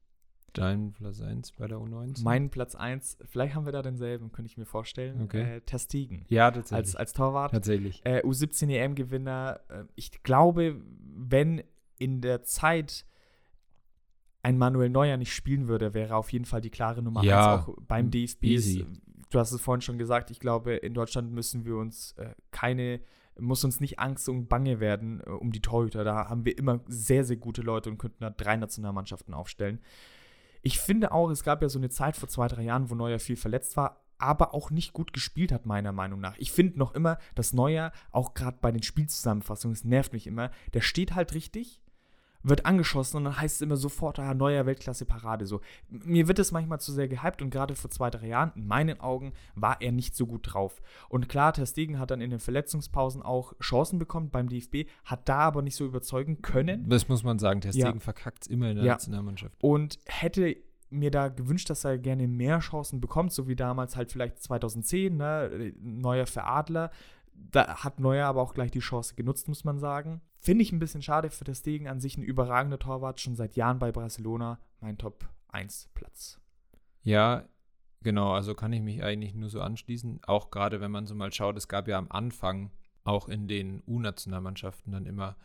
[0.54, 2.24] Dein Platz 1 bei der U19?
[2.24, 5.22] Mein Platz 1, vielleicht haben wir da denselben, könnte ich mir vorstellen.
[5.24, 5.58] Okay.
[5.58, 6.24] Äh, Testegen.
[6.30, 6.78] ja, tatsächlich.
[6.78, 7.52] Als, als Torwart.
[7.52, 8.02] tatsächlich.
[8.06, 9.60] Äh, U17 EM-Gewinner.
[9.68, 10.80] Äh, ich glaube,
[11.14, 11.62] wenn
[11.98, 13.06] in der Zeit
[14.46, 17.68] ein Manuel Neuer nicht spielen würde, wäre auf jeden Fall die klare Nummer Ja, 1
[17.68, 18.44] auch beim DFB.
[18.44, 18.86] easy.
[19.32, 23.02] Du hast es vorhin schon gesagt, ich glaube, in Deutschland müssen wir uns äh, keine,
[23.40, 26.04] muss uns nicht Angst und Bange werden äh, um die Torhüter.
[26.04, 29.80] Da haben wir immer sehr, sehr gute Leute und könnten da drei Nationalmannschaften aufstellen.
[30.62, 33.18] Ich finde auch, es gab ja so eine Zeit vor zwei, drei Jahren, wo Neuer
[33.18, 36.38] viel verletzt war, aber auch nicht gut gespielt hat, meiner Meinung nach.
[36.38, 40.52] Ich finde noch immer, dass Neuer, auch gerade bei den Spielzusammenfassungen, es nervt mich immer,
[40.76, 41.82] der steht halt richtig,
[42.48, 45.46] wird angeschossen und dann heißt es immer sofort, ah, neuer Weltklasse-Parade.
[45.46, 45.62] So.
[45.90, 49.00] Mir wird es manchmal zu sehr gehypt und gerade vor zwei, drei Jahren, in meinen
[49.00, 50.82] Augen, war er nicht so gut drauf.
[51.10, 55.28] Und klar, Ter Stegen hat dann in den Verletzungspausen auch Chancen bekommen beim DFB, hat
[55.28, 56.88] da aber nicht so überzeugen können.
[56.88, 58.00] Das muss man sagen, Ter Stegen Ja.
[58.00, 58.92] verkackt es immer in der Ja.
[58.94, 59.56] Nationalmannschaft.
[59.62, 60.56] Und hätte
[60.92, 65.18] mir da gewünscht, dass er gerne mehr Chancen bekommt, so wie damals halt vielleicht 2010,
[65.18, 66.92] ne, neuer Veradler.
[67.34, 70.22] Da hat Neuer aber auch gleich die Chance genutzt, muss man sagen.
[70.46, 73.56] Finde ich ein bisschen schade für das Degen an sich ein überragender Torwart, schon seit
[73.56, 76.40] Jahren bei Barcelona, mein Top 1 Platz.
[77.02, 77.46] Ja,
[78.04, 80.20] genau, also kann ich mich eigentlich nur so anschließen.
[80.28, 82.70] Auch gerade wenn man so mal schaut, es gab ja am Anfang
[83.04, 85.36] auch in den U-Nationalmannschaften dann immer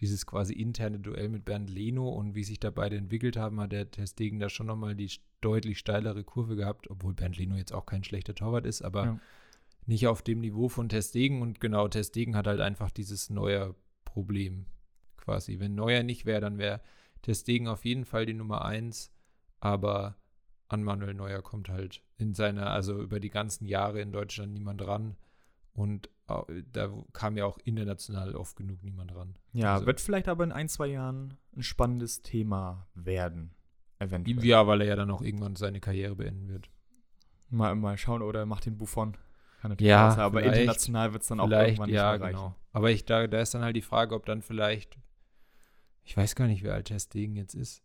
[0.00, 3.72] dieses quasi interne Duell mit Bernd Leno und wie sich da beide entwickelt haben, hat
[3.72, 5.10] der Ter Stegen da schon nochmal die
[5.42, 9.20] deutlich steilere Kurve gehabt, obwohl Bernd Leno jetzt auch kein schlechter Torwart ist, aber Ja.
[9.84, 13.28] nicht auf dem Niveau von Ter Stegen und genau, Ter Stegen hat halt einfach dieses
[13.28, 13.74] neue
[14.18, 14.66] Problem
[15.16, 15.60] quasi.
[15.60, 16.80] Wenn Neuer nicht wäre, dann wäre
[17.22, 19.12] Ter Stegen auf jeden Fall die Nummer eins,
[19.60, 20.16] aber
[20.68, 24.84] an Manuel Neuer kommt halt in seiner, also über die ganzen Jahre in Deutschland niemand
[24.84, 25.16] ran.
[25.72, 29.36] Und da kam ja auch international oft genug niemand ran.
[29.52, 33.54] Ja, Also- wird vielleicht aber in ein, zwei Jahren ein spannendes Thema werden.
[34.00, 34.44] Eventuell.
[34.44, 36.70] Ja, weil er ja dann auch irgendwann seine Karriere beenden wird.
[37.50, 39.16] Mal, mal schauen, oder er macht den Buffon.
[39.60, 42.20] Kann natürlich Ja, auch sein, aber international wird es dann auch irgendwann nicht ja, mehr
[42.20, 42.36] reichen.
[42.36, 42.54] genau.
[42.72, 44.96] Aber ich, da, da ist dann halt die Frage, ob dann vielleicht,
[46.04, 47.82] ich weiß gar nicht, wie alt Ter Stegen jetzt ist.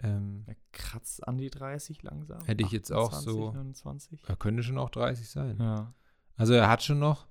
[0.00, 2.44] Ähm, Er kratzt an die 30 langsam.
[2.44, 4.22] Hätte ich jetzt auch so- 29.
[4.28, 5.56] er könnte schon auch 30 sein.
[5.60, 5.94] Ja.
[6.36, 7.26] Also er hat schon noch,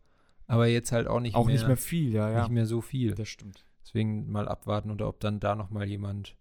[0.48, 2.40] aber jetzt halt auch nicht auch mehr, nicht mehr viel, ja, ja.
[2.42, 3.16] nicht mehr so viel.
[3.16, 3.66] Das stimmt.
[3.84, 6.36] Deswegen mal abwarten oder ob dann da nochmal jemand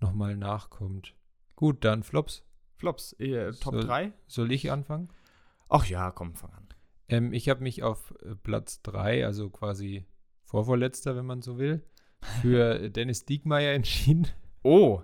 [0.00, 1.14] nochmal nachkommt.
[1.56, 2.44] Gut, dann Flops.
[2.76, 4.12] Flops, äh, Top So- 3?
[4.28, 5.08] Soll ich anfangen?
[5.68, 6.68] Ach ja, komm, fang an.
[7.08, 10.04] Ähm, ich habe mich auf äh, Platz 3, also quasi
[10.44, 11.82] vorvorletzter, wenn man so will,
[12.40, 14.28] für äh, Dennis Diekmeyer entschieden.
[14.62, 15.02] Oh.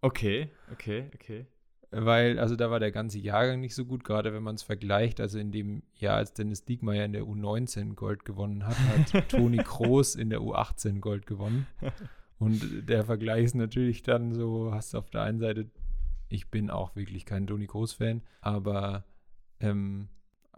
[0.00, 1.46] Okay, okay, okay.
[1.90, 5.20] Weil, also da war der ganze Jahrgang nicht so gut, gerade wenn man es vergleicht.
[5.20, 9.58] Also in dem Jahr, als Dennis Diekmeyer in der U19 Gold gewonnen hat, hat Toni
[9.58, 11.66] Kroos in der U18 Gold gewonnen.
[12.38, 15.70] Und der Vergleich ist natürlich dann so, hast du auf der einen Seite,
[16.28, 19.04] ich bin auch wirklich kein Toni Kroos-Fan, aber
[19.60, 20.08] ähm,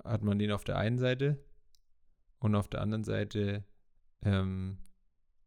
[0.05, 1.39] hat man den auf der einen Seite
[2.39, 3.65] und auf der anderen Seite
[4.23, 4.79] ähm,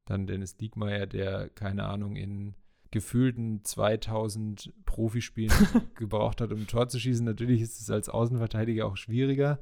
[0.05, 2.55] dann Dennis Diekmeyer, der, keine Ahnung, in
[2.91, 5.53] gefühlten 2000 Profispielen
[5.95, 7.25] gebraucht hat, um ein Tor zu schießen.
[7.25, 9.59] Natürlich ist es als Außenverteidiger auch schwieriger.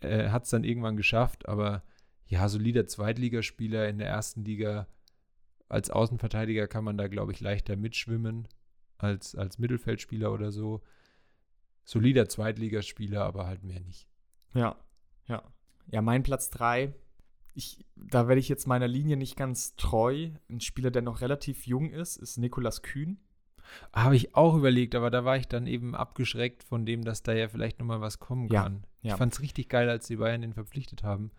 [0.00, 1.82] Äh, hat es dann irgendwann geschafft, aber
[2.26, 4.86] ja, solider Zweitligaspieler in der ersten Liga.
[5.68, 8.48] Als Außenverteidiger kann man da, glaube ich, leichter mitschwimmen
[8.98, 10.82] als, als Mittelfeldspieler oder so.
[11.84, 14.08] Solider Zweitligaspieler, aber halt mehr nicht.
[14.54, 14.76] Ja,
[15.26, 15.42] ja.
[15.90, 16.94] Ja, mein Platz 3.
[17.54, 20.30] Ich, da werde ich jetzt meiner Linie nicht ganz treu.
[20.48, 23.18] Ein Spieler, der noch relativ jung ist, ist Nikolas Kühn.
[23.92, 27.32] Habe ich auch überlegt, aber da war ich dann eben abgeschreckt von dem, dass da
[27.32, 28.84] ja vielleicht nochmal was kommen Ja, kann.
[29.02, 29.12] ja.
[29.12, 31.30] Ich fand es richtig geil, als die Bayern den verpflichtet haben.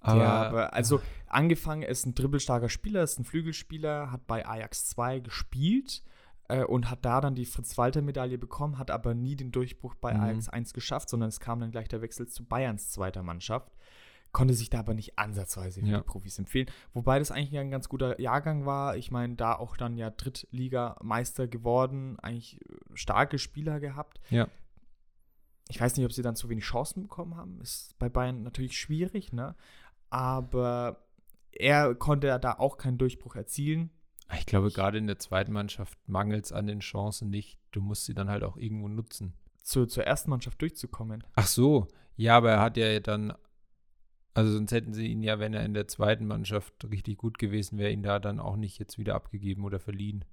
[0.00, 4.86] Aber, ja, aber also angefangen ist ein dribbelstarker Spieler, ist ein Flügelspieler, hat bei Ajax
[4.86, 6.02] 2 gespielt
[6.50, 10.20] äh, und hat da dann die Fritz-Walter-Medaille bekommen, hat aber nie den Durchbruch bei Mhm.
[10.20, 13.70] Ajax 1 geschafft, sondern es kam dann gleich der Wechsel zu Bayerns zweiter Mannschaft.
[14.32, 15.98] Konnte sich da aber nicht ansatzweise für Ja.
[15.98, 16.70] die Profis empfehlen.
[16.92, 18.96] Wobei das eigentlich ein ganz guter Jahrgang war.
[18.96, 24.20] Ich meine, da auch dann ja Drittligameister geworden, eigentlich äh, starke Spieler gehabt.
[24.30, 24.46] Ja.
[25.68, 27.60] Ich weiß nicht, ob sie dann zu wenig Chancen bekommen haben.
[27.60, 29.54] Ist bei Bayern natürlich schwierig, ne?
[30.10, 31.06] Aber
[31.52, 33.90] er konnte da auch keinen Durchbruch erzielen.
[34.38, 37.58] Ich glaube, gerade in der zweiten Mannschaft mangelt es an den Chancen nicht.
[37.72, 39.34] Du musst sie dann halt auch irgendwo nutzen.
[39.62, 41.22] Zu, zur ersten Mannschaft durchzukommen.
[41.34, 43.32] Ach so, ja, aber er hat ja dann,
[44.34, 47.78] also sonst hätten sie ihn ja, wenn er in der zweiten Mannschaft richtig gut gewesen
[47.78, 50.24] wäre, ihn da dann auch nicht jetzt wieder abgegeben oder verliehen.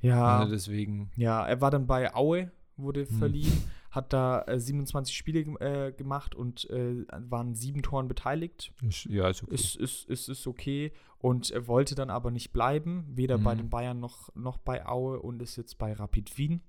[0.00, 3.18] Ja, Also deswegen, ja, er war dann bei Aue, wurde Hm.
[3.18, 8.72] verliehen, hat da äh, 27 Spiele gem- äh, gemacht und äh, waren sieben Toren beteiligt.
[9.08, 9.54] ja, ist okay.
[9.54, 10.92] Ist, ist, ist, ist okay.
[11.18, 13.58] Und er wollte dann aber nicht bleiben, weder bei Mhm.
[13.58, 16.62] den Bayern noch, noch bei Aue und ist jetzt bei Rapid Wien.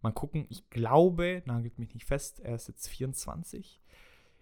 [0.00, 3.80] Mal gucken, ich glaube, nagelt mich nicht fest, er ist jetzt 24.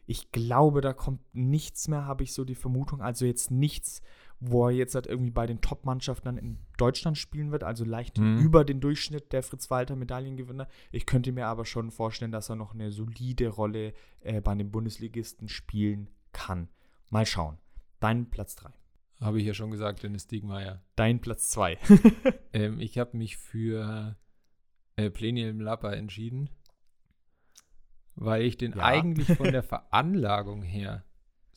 [0.09, 3.01] Ich glaube, da kommt nichts mehr, habe ich so die Vermutung.
[3.01, 4.03] Also jetzt nichts,
[4.41, 8.18] wo er jetzt halt irgendwie bei den Top-Mannschaften dann in Deutschland spielen wird, also leicht
[8.18, 8.39] Mhm.
[8.39, 10.68] über den Durchschnitt der Fritz-Walter-Medaillengewinner.
[10.93, 14.70] Ich könnte mir aber schon vorstellen, dass er noch eine solide Rolle äh, bei den
[14.70, 16.68] Bundesligisten spielen kann.
[17.09, 17.59] Mal schauen.
[18.01, 18.70] Dein Platz 3.
[19.22, 20.82] Habe ich ja schon gesagt, Dennis Diegmeier.
[20.97, 21.78] Dein Platz 2.
[22.53, 24.16] Ähm, ich habe mich für
[24.97, 26.51] äh, Pleniel Mlappa entschieden,
[28.14, 28.84] weil ich den Ja.
[28.84, 31.05] eigentlich von der Veranlagung her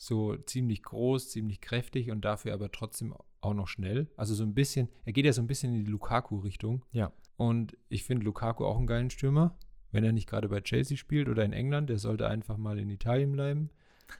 [0.00, 4.08] so ziemlich groß, ziemlich kräftig und dafür aber trotzdem auch noch schnell.
[4.16, 6.86] Also so ein bisschen, er geht ja so ein bisschen in die Lukaku-Richtung.
[6.90, 7.12] Ja.
[7.36, 9.58] Und ich finde Lukaku auch einen geilen Stürmer.
[9.92, 12.88] Wenn er nicht gerade bei Chelsea spielt oder in England, der sollte einfach mal in
[12.88, 13.68] Italien bleiben.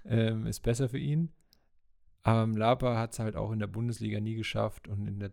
[0.05, 1.33] Ähm, ist besser für ihn.
[2.25, 5.33] Aber Lapa hat es halt auch in der Bundesliga nie geschafft und in der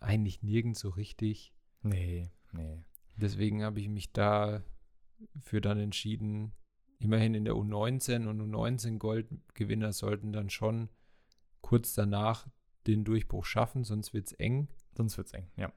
[0.00, 1.52] eigentlich nirgends so richtig.
[1.82, 2.78] Nee, nee.
[3.16, 4.62] Deswegen habe ich mich da
[5.42, 6.52] für dann entschieden,
[7.04, 10.88] immerhin in der U19 und U19 Goldgewinner sollten dann schon
[11.60, 12.46] kurz danach
[12.86, 14.68] den Durchbruch schaffen, sonst wird es eng.
[14.96, 15.72] Sonst wird es eng, ja.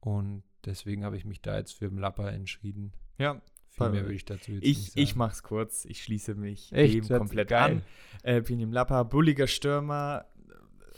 [0.00, 2.92] Und deswegen habe ich mich da jetzt für Mlapper entschieden.
[3.18, 5.02] Ja, Viel mehr würde ich dazu jetzt ich, nicht sagen.
[5.02, 5.84] ich mach's kurz.
[5.84, 6.94] Ich schließe mich Echt?
[6.94, 7.72] dem komplett geil.
[7.72, 7.82] an.
[8.22, 10.26] Äh, Pinim Lappa, bulliger Stürmer.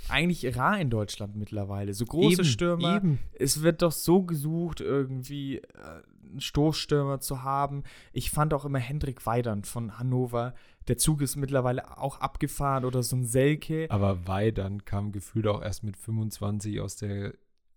[0.08, 1.94] Eigentlich rar in Deutschland mittlerweile.
[1.94, 2.96] So große Eben, Stürmer.
[2.96, 3.18] Eben.
[3.34, 6.02] Es wird doch so gesucht, irgendwie äh,
[6.32, 7.84] einen Stoßstürmer zu haben.
[8.12, 10.54] Ich fand auch immer Hendrik Weidand von Hannover.
[10.88, 13.86] Der Zug ist mittlerweile auch abgefahren oder so ein Selke.
[13.90, 17.34] Aber Weidern kam gefühlt auch erst mit 25 aus der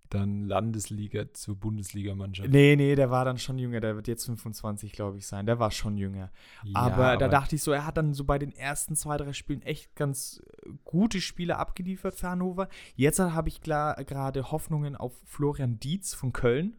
[0.09, 2.49] dann Landesliga zur Bundesligamannschaft.
[2.51, 3.79] Nee, nee, der war dann schon jünger.
[3.79, 5.47] Der wird jetzt 25, glaube ich, sein.
[5.47, 6.31] Der war schon jünger.
[6.63, 9.33] Ja, aber, da dachte ich so, er hat dann so bei den ersten zwei, drei
[9.33, 12.69] Spielen echt ganz äh, gute Spiele abgeliefert für Hannover.
[12.95, 16.75] Jetzt habe ich klar- gerade Hoffnungen auf Florian Dietz von Köln,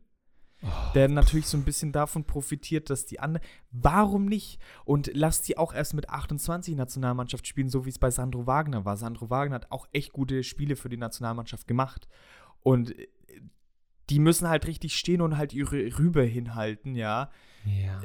[0.63, 3.47] Oh, der natürlich so ein bisschen davon profitiert, dass die anderen.
[3.71, 4.59] Warum nicht?
[4.85, 8.85] Und lass die auch erst mit 28 Nationalmannschaft spielen, so wie es bei Sandro Wagner
[8.85, 8.97] war.
[8.97, 12.09] Sandro Wagner hat auch echt gute Spiele für die Nationalmannschaft gemacht.
[12.63, 13.09] Und äh,
[14.09, 17.31] die müssen halt richtig stehen und halt ihre Rübe hinhalten, ja
[17.67, 18.01] ja.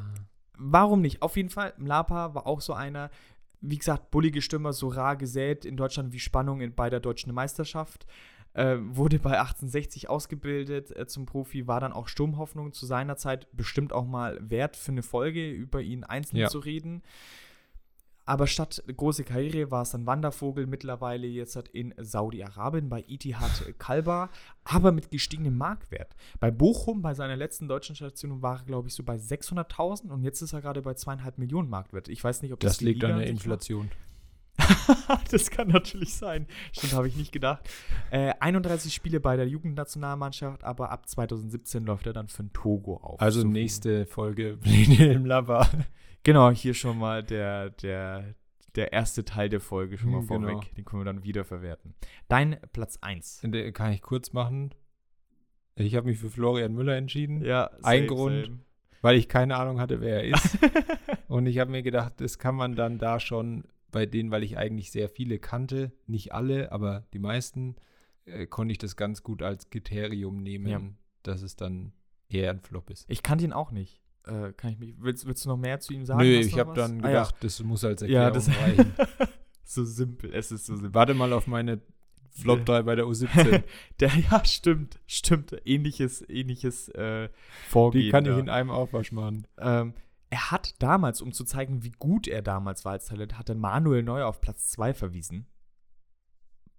[0.58, 1.22] warum nicht?
[1.22, 3.10] Auf jeden Fall, Mlapa war auch so einer,
[3.62, 7.34] wie gesagt, bullige Stürmer, so rar gesät in Deutschland wie Spannung in, bei der deutschen
[7.34, 8.06] Meisterschaft.
[8.54, 13.47] Äh, wurde bei 1860 ausgebildet äh, zum Profi, war dann auch Sturmhoffnung zu seiner Zeit
[13.56, 16.47] bestimmt auch mal wert für eine Folge, über ihn einzeln Ja.
[16.49, 17.02] zu reden.
[18.26, 23.74] Aber statt große Karriere war es dann Wandervogel, mittlerweile jetzt halt in Saudi-Arabien bei Itihad
[23.80, 24.30] Kalba,
[24.64, 26.16] aber mit gestiegenem Marktwert.
[26.39, 30.24] Bei Bochum, bei seiner letzten deutschen Station, war er, glaube ich, so bei 600.000 und
[30.24, 32.10] jetzt ist er gerade bei zweieinhalb Millionen Marktwert.
[32.10, 33.68] Ich weiß nicht, ob das, Das liegt an der sich macht.
[35.32, 36.47] Das kann natürlich sein.
[36.72, 37.70] Stimmt, habe ich nicht gedacht.
[38.12, 42.97] Äh, 31 Spiele bei der Jugendnationalmannschaft, aber ab 2017 läuft er dann für ein Togo
[42.97, 43.22] auf.
[43.22, 45.68] Also So nächste Folge Pläne im Lava.
[46.24, 48.36] Genau, hier schon mal der, der,
[48.76, 50.49] der erste Teil der Folge schon mal Hm, vorweg.
[50.49, 50.62] genau.
[50.78, 51.95] Den können wir dann wiederverwerten.
[52.28, 53.41] Dein Platz 1.
[53.43, 54.74] Den Kann ich kurz machen?
[55.76, 58.52] Ich habe mich für Florian Müller entschieden, Ja, Ein Grund.
[59.02, 60.58] weil ich keine Ahnung hatte, wer er ist.
[61.28, 64.58] Und ich habe mir gedacht, das kann man dann da schon bei denen, weil ich
[64.58, 67.76] eigentlich sehr viele kannte, nicht alle, aber die meisten,
[68.26, 70.82] äh, konnte ich das ganz gut als Kriterium nehmen, Ja.
[71.24, 71.92] dass es dann
[72.30, 73.06] eher ein Flop ist.
[73.10, 74.00] Ich kannte ihn auch nicht.
[74.26, 76.22] Äh, kann ich mich, willst, willst du noch mehr zu ihm sagen?
[76.22, 77.24] Nö, ich habe dann Ah, ja.
[77.24, 78.94] gedacht, das muss als Ja, Erklärung das reichen.
[79.64, 80.34] so simpel.
[80.34, 80.94] Es ist so simpel.
[80.94, 81.82] Warte mal auf meine
[82.30, 83.64] Flop 3 bei der U17.
[84.00, 85.56] Der, ja, stimmt, stimmt.
[85.66, 87.30] Ähnliches, ähnliches äh,
[87.68, 88.04] Vorgehen.
[88.06, 89.48] Die kann ich in einem Aufwasch machen.
[89.58, 89.94] Ähm,
[90.32, 93.55] er hat damals, um zu zeigen, wie gut er damals war als Talent, hat er
[93.55, 95.45] Manuel Neuer auf Platz 2 verwiesen.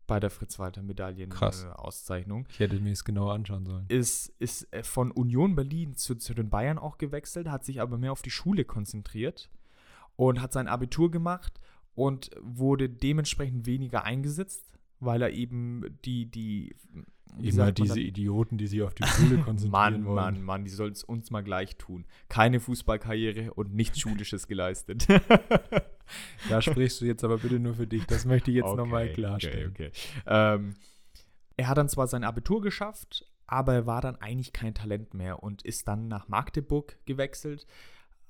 [0.06, 1.64] Bei der Fritz-Walter-Medaillen Krass.
[1.64, 2.46] äh.
[2.48, 3.84] Ich hätte mir es genauer anschauen sollen.
[3.88, 7.98] Ist, ist äh, von Union Berlin zu, zu den Bayern auch gewechselt, hat sich aber
[7.98, 9.50] mehr auf die Schule konzentriert
[10.16, 11.60] und hat sein Abitur gemacht
[11.94, 16.74] und wurde dementsprechend weniger eingesetzt, weil er eben die, die
[17.40, 20.14] Immer diese Idioten, die sich auf die Schule konzentrieren Mann, wollen.
[20.14, 22.04] Mann, Mann, die sollen es uns mal gleich tun.
[22.28, 25.06] Keine Fußballkarriere und nichts Schulisches geleistet.
[26.48, 28.04] Da sprichst du jetzt aber bitte nur für dich.
[28.06, 29.70] Das möchte ich jetzt Okay, nochmal klarstellen.
[29.70, 29.98] Okay, okay.
[30.26, 30.74] Ähm,
[31.56, 35.42] er hat dann zwar sein Abitur geschafft, aber er war dann eigentlich kein Talent mehr
[35.42, 37.66] und ist dann nach Magdeburg gewechselt,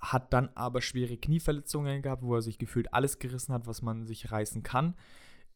[0.00, 4.05] hat dann aber schwere Knieverletzungen gehabt, wo er sich gefühlt alles gerissen hat, was man
[4.05, 4.94] sich reißen kann.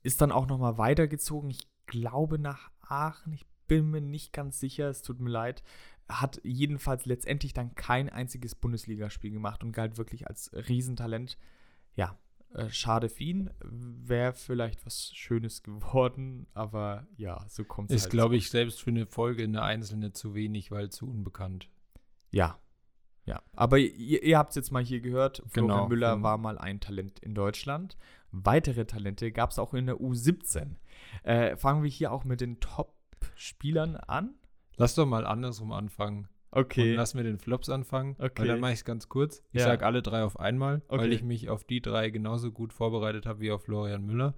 [0.03, 4.89] Ist dann auch nochmal weitergezogen, ich glaube nach Aachen, ich bin mir nicht ganz sicher,
[4.89, 5.63] es tut mir leid.
[6.09, 11.37] Hat jedenfalls letztendlich dann kein einziges Bundesligaspiel gemacht und galt wirklich als Riesentalent.
[11.97, 12.17] Ja,
[12.55, 13.51] äh, schade für ihn.
[13.65, 18.13] Wäre vielleicht was Schönes geworden, aber ja, so kommt es Ist, halt.
[18.13, 21.69] glaube ich, selbst für eine Folge eine einzelne zu wenig, weil zu unbekannt.
[22.31, 22.61] Ja.
[23.25, 23.43] Ja.
[23.57, 25.43] Aber ihr, ihr habt es jetzt mal hier gehört.
[25.49, 27.97] Florian Genau, Müller von- war mal ein Talent in Deutschland.
[28.31, 30.77] Weitere Talente gab es auch in der U17.
[31.23, 34.35] Äh, fangen wir hier auch mit den Top-Spielern an.
[34.77, 36.29] Lass doch mal andersrum anfangen.
[36.51, 36.91] Okay.
[36.93, 38.17] Und lass mir den Flops anfangen.
[38.19, 38.43] Okay.
[38.43, 39.43] Weil dann mache ich es ganz kurz.
[39.53, 39.67] Ich Ja.
[39.67, 41.09] sage alle drei auf einmal, weil Okay.
[41.11, 44.35] ich mich auf die drei genauso gut vorbereitet habe wie auf Florian Müller.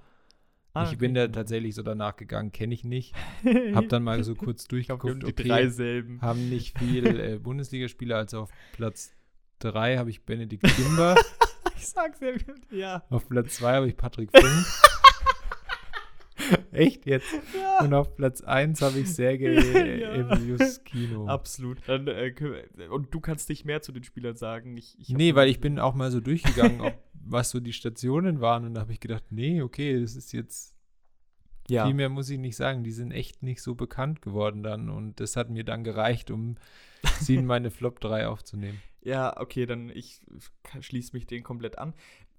[0.74, 0.96] Ah, ich okay.
[0.96, 3.14] bin da tatsächlich so danach gegangen, kenne ich nicht.
[3.74, 6.20] Hab dann mal so kurz durchgeguckt, die okay, drei selben.
[6.20, 9.12] haben nicht viel äh, Bundesligaspieler, also auf Platz
[9.60, 11.14] drei habe ich Benedikt Kimber,
[11.76, 12.30] Ich sag's ja.
[12.70, 13.02] Ja.
[13.10, 14.66] auf Platz zwei habe ich Patrick Funk
[16.72, 17.26] Echt jetzt?
[17.56, 17.84] Ja.
[17.84, 19.52] Und auf Platz 1 habe ich Sergei
[19.98, 20.14] Ja.
[20.14, 21.26] Evelyuskino.
[21.26, 21.78] Absolut.
[21.86, 22.32] Dann, äh,
[22.76, 24.76] wir- und du kannst nicht mehr zu den Spielern sagen.
[24.76, 26.94] Ich, ich Nee, weil ich bin auch mal so durchgegangen, ob,
[27.24, 28.64] was so die Stationen waren.
[28.64, 30.74] Und da habe ich gedacht, nee, okay, das ist jetzt
[31.70, 31.84] ja.
[31.84, 32.82] Viel mehr muss ich nicht sagen.
[32.82, 34.88] Die sind echt nicht so bekannt geworden dann.
[34.88, 36.56] Und das hat mir dann gereicht, um
[37.20, 38.80] sie in meine Flop 3 aufzunehmen.
[39.02, 40.22] Ja, okay, dann ich
[40.80, 41.92] schließe mich den komplett an.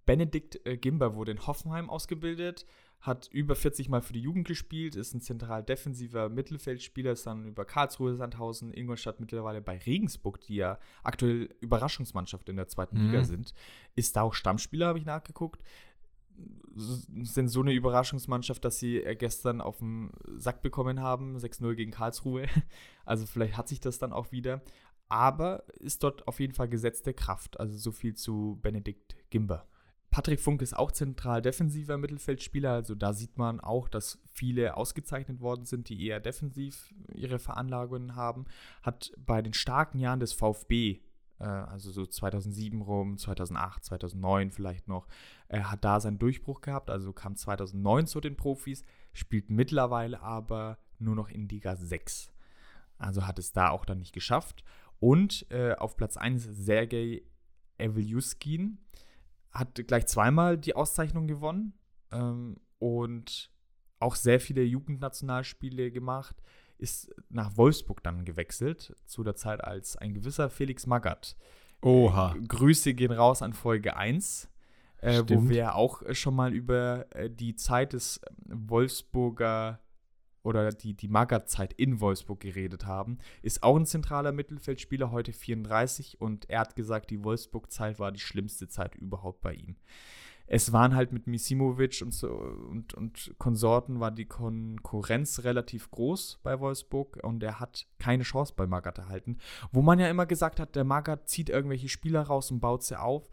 [0.05, 2.65] Benedikt äh, Gimber wurde in Hoffenheim ausgebildet,
[3.01, 7.45] hat über 40 Mal für die Jugend gespielt, ist ein zentral defensiver Mittelfeldspieler, ist dann
[7.45, 13.05] über Karlsruhe, Sandhausen, Ingolstadt mittlerweile bei Regensburg, die ja aktuell Überraschungsmannschaft in der zweiten Mhm.
[13.05, 13.53] Liga sind.
[13.95, 15.61] Ist da auch Stammspieler, habe ich nachgeguckt.
[16.75, 21.91] Sind so eine Überraschungsmannschaft, dass sie äh, gestern auf den Sack bekommen haben, 6-0 gegen
[21.91, 22.47] Karlsruhe.
[23.05, 24.61] Also vielleicht hat sich das dann auch wieder
[25.09, 27.59] aber ist dort auf jeden Fall gesetzte Kraft.
[27.59, 29.67] Also so viel zu Benedikt Gimber.
[30.11, 35.39] Patrick Funk ist auch zentral defensiver Mittelfeldspieler, also da sieht man auch, dass viele ausgezeichnet
[35.39, 38.45] worden sind, die eher defensiv ihre Veranlagungen haben.
[38.81, 40.99] Hat bei den starken Jahren des VfB,
[41.39, 45.07] äh, also so 2007 rum, 2008, 2009 vielleicht noch,
[45.47, 48.83] äh, hat da seinen Durchbruch gehabt, also kam 2009 zu den Profis,
[49.13, 52.31] spielt mittlerweile aber nur noch in Liga 6.
[52.97, 54.63] Also hat es da auch dann nicht geschafft.
[54.99, 57.21] Und äh, auf Platz 1 Sergei
[57.77, 58.79] Evelyuskin
[59.51, 61.73] hat gleich zweimal die Auszeichnung gewonnen
[62.11, 63.51] ähm, und
[63.99, 66.41] auch sehr viele Jugendnationalspiele gemacht.
[66.77, 71.35] Ist nach Wolfsburg dann gewechselt, zu der Zeit als ein gewisser Felix Magath.
[71.81, 72.35] Oha.
[72.35, 74.49] Äh, Grüße gehen raus an Folge 1,
[75.01, 79.79] äh, wo wir auch schon mal über äh, die Zeit des ähm, Wolfsburger
[80.49, 83.19] oder die, die Magath-Zeit in Wolfsburg geredet haben.
[83.43, 88.19] Ist auch ein zentraler Mittelfeldspieler, heute 34 und er hat gesagt, die Wolfsburg-Zeit war die
[88.19, 89.75] schlimmste Zeit überhaupt bei ihm.
[90.51, 96.39] Es waren halt mit Misimovic und, so, und, und Konsorten war die Konkurrenz relativ groß
[96.41, 99.37] bei Wolfsburg und er hat keine Chance bei Magath erhalten.
[99.71, 102.99] Wo man ja immer gesagt hat, der Magath zieht irgendwelche Spieler raus und baut sie
[102.99, 103.29] auf.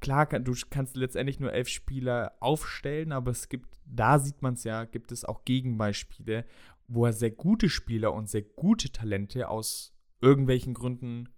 [0.00, 4.64] Klar, du kannst letztendlich nur elf Spieler aufstellen, aber es gibt, da sieht man es
[4.64, 6.44] ja, gibt es auch Gegenbeispiele,
[6.88, 11.28] wo er sehr gute Spieler und sehr gute Talente aus irgendwelchen Gründen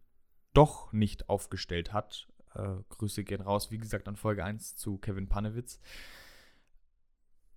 [0.54, 2.28] doch nicht aufgestellt hat.
[2.54, 5.80] Äh, Grüße gehen raus, wie gesagt, an Folge 1 zu Kevin Panewitz.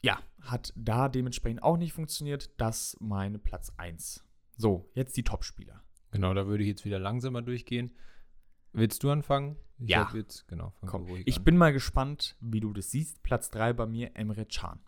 [0.04, 2.52] Ja, hat da dementsprechend auch nicht funktioniert.
[2.58, 4.24] Das meine Platz 1.
[4.58, 5.84] So, jetzt die Topspieler.
[6.12, 7.96] Genau, da würde ich jetzt wieder langsamer durchgehen.
[8.74, 9.58] Willst du anfangen?
[9.80, 10.10] Ich Ja.
[10.14, 11.44] Jetzt, genau, Komm, ich an.
[11.44, 13.24] bin mal gespannt, wie du das siehst.
[13.24, 14.80] Platz 3 bei mir, Emre Can.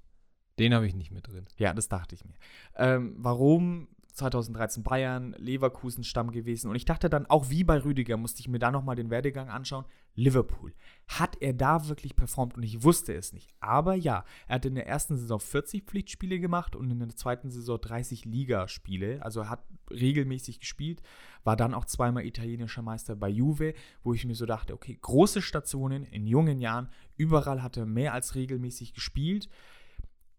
[0.60, 1.48] Den habe ich nicht mit drin.
[1.58, 2.36] Ja, das dachte ich mir.
[2.76, 8.18] Ähm, warum 2013 Bayern, Leverkusen Stamm gewesen und ich dachte dann auch wie bei Rüdiger
[8.18, 9.86] musste ich mir da noch mal den Werdegang anschauen.
[10.16, 10.74] Liverpool.
[11.08, 13.50] Hat er da wirklich performt und ich wusste es nicht.
[13.60, 17.50] Aber ja, er hat in der ersten Saison 40 Pflichtspiele gemacht und in der zweiten
[17.50, 19.24] Saison 30 Ligaspiele.
[19.24, 21.02] Also er hat regelmäßig gespielt,
[21.44, 25.42] war dann auch zweimal italienischer Meister bei Juve, wo ich mir so dachte, okay, große
[25.42, 29.50] Stationen in jungen Jahren, überall hat er mehr als regelmäßig gespielt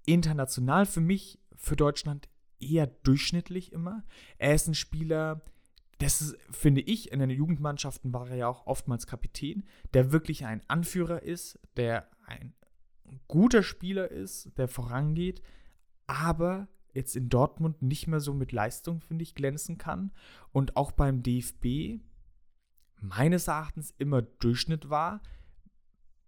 [0.06, 2.28] international für mich, für Deutschland
[2.60, 4.04] eher durchschnittlich immer.
[4.38, 5.42] Er ist ein Spieler,
[5.98, 10.44] das ist, finde ich, in den Jugendmannschaften war er ja auch oftmals Kapitän, der wirklich
[10.44, 12.54] ein Anführer ist, der ein
[13.28, 15.42] guter Spieler ist, der vorangeht,
[16.06, 20.12] aber jetzt in Dortmund nicht mehr so mit Leistung, finde ich, glänzen kann.
[20.52, 22.00] Und auch beim DFB
[23.00, 25.20] meines Erachtens immer Durchschnitt war,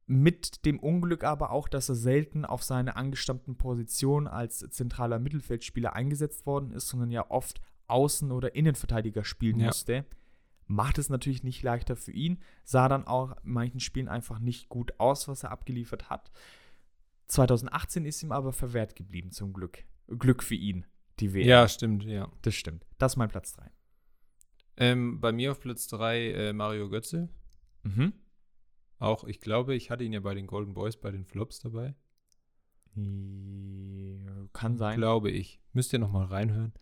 [0.07, 5.95] mit dem Unglück aber auch, dass er selten auf seine angestammten Position als zentraler Mittelfeldspieler
[5.95, 9.67] eingesetzt worden ist, sondern ja oft Außen- oder Innenverteidiger spielen Ja.
[9.67, 10.05] musste.
[10.69, 14.69] Macht es natürlich nicht leichter für ihn, sah dann auch in manchen Spielen einfach nicht
[14.69, 16.31] gut aus, was er abgeliefert hat.
[17.29, 19.85] 2018 ist ihm aber verwehrt geblieben, zum Glück.
[20.09, 20.87] Glück für ihn,
[21.21, 21.47] die WM.
[21.49, 22.29] Ja, stimmt, ja.
[22.43, 22.87] Das stimmt.
[22.99, 23.71] Das ist mein Platz 3.
[24.77, 27.29] Ähm, bei mir auf Platz 3 äh, Mario Götze.
[27.83, 28.13] Mhm.
[28.99, 31.95] Auch, ich glaube, ich hatte ihn ja bei den Golden Boys bei den Flops dabei.
[34.53, 34.97] Kann sein.
[34.97, 35.61] Glaube ich.
[35.75, 36.73] Müsst ihr noch mal reinhören.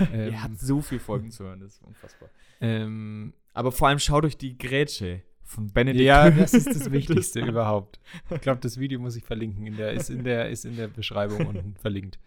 [0.00, 2.28] ähm, er hat so viel Folgen zu hören, das ist unfassbar.
[2.60, 6.04] ähm, Aber vor allem schaut euch die Grätsche von Benedikt.
[6.04, 8.00] ja, das ist das Wichtigste überhaupt.
[8.30, 9.66] Ich glaube, das Video muss ich verlinken.
[9.66, 12.18] In der, ist, in der, ist in der Beschreibung unten verlinkt.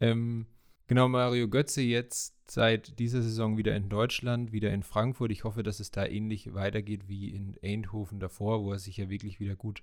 [0.00, 0.46] Ähm,
[0.92, 5.32] genau, Mario Götze jetzt seit dieser Saison wieder in Deutschland, wieder in Frankfurt.
[5.32, 9.08] Ich hoffe, dass es da ähnlich weitergeht wie in Eindhoven davor, wo er sich ja
[9.08, 9.82] wirklich wieder gut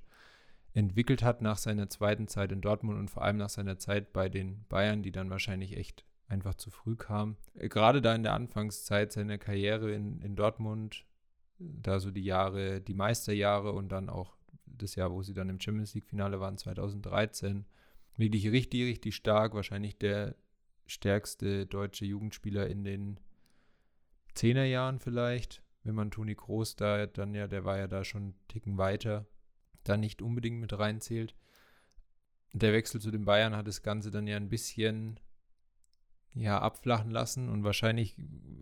[0.75, 4.29] entwickelt hat nach seiner zweiten Zeit in Dortmund und vor allem nach seiner Zeit bei
[4.29, 7.37] den Bayern, die dann wahrscheinlich echt einfach zu früh kam.
[7.55, 11.05] Äh, Gerade da in der Anfangszeit seiner Karriere in, in Dortmund,
[11.57, 14.37] da so die Jahre, die Meisterjahre und dann auch
[14.67, 17.65] das Jahr, wo sie dann im Champions League-Finale waren, 2013,
[18.15, 19.55] wirklich richtig, richtig stark.
[19.55, 20.35] Wahrscheinlich der
[20.89, 23.19] stärkste deutsche Jugendspieler in den
[24.33, 25.61] Zehnerjahren vielleicht.
[25.83, 29.25] Wenn man Toni Groß da dann ja, der war ja da schon einen Ticken weiter,
[29.83, 31.35] da nicht unbedingt mit reinzählt.
[32.53, 35.19] Der Wechsel zu den Bayern hat das Ganze dann ja ein bisschen
[36.33, 38.17] ja, abflachen lassen und wahrscheinlich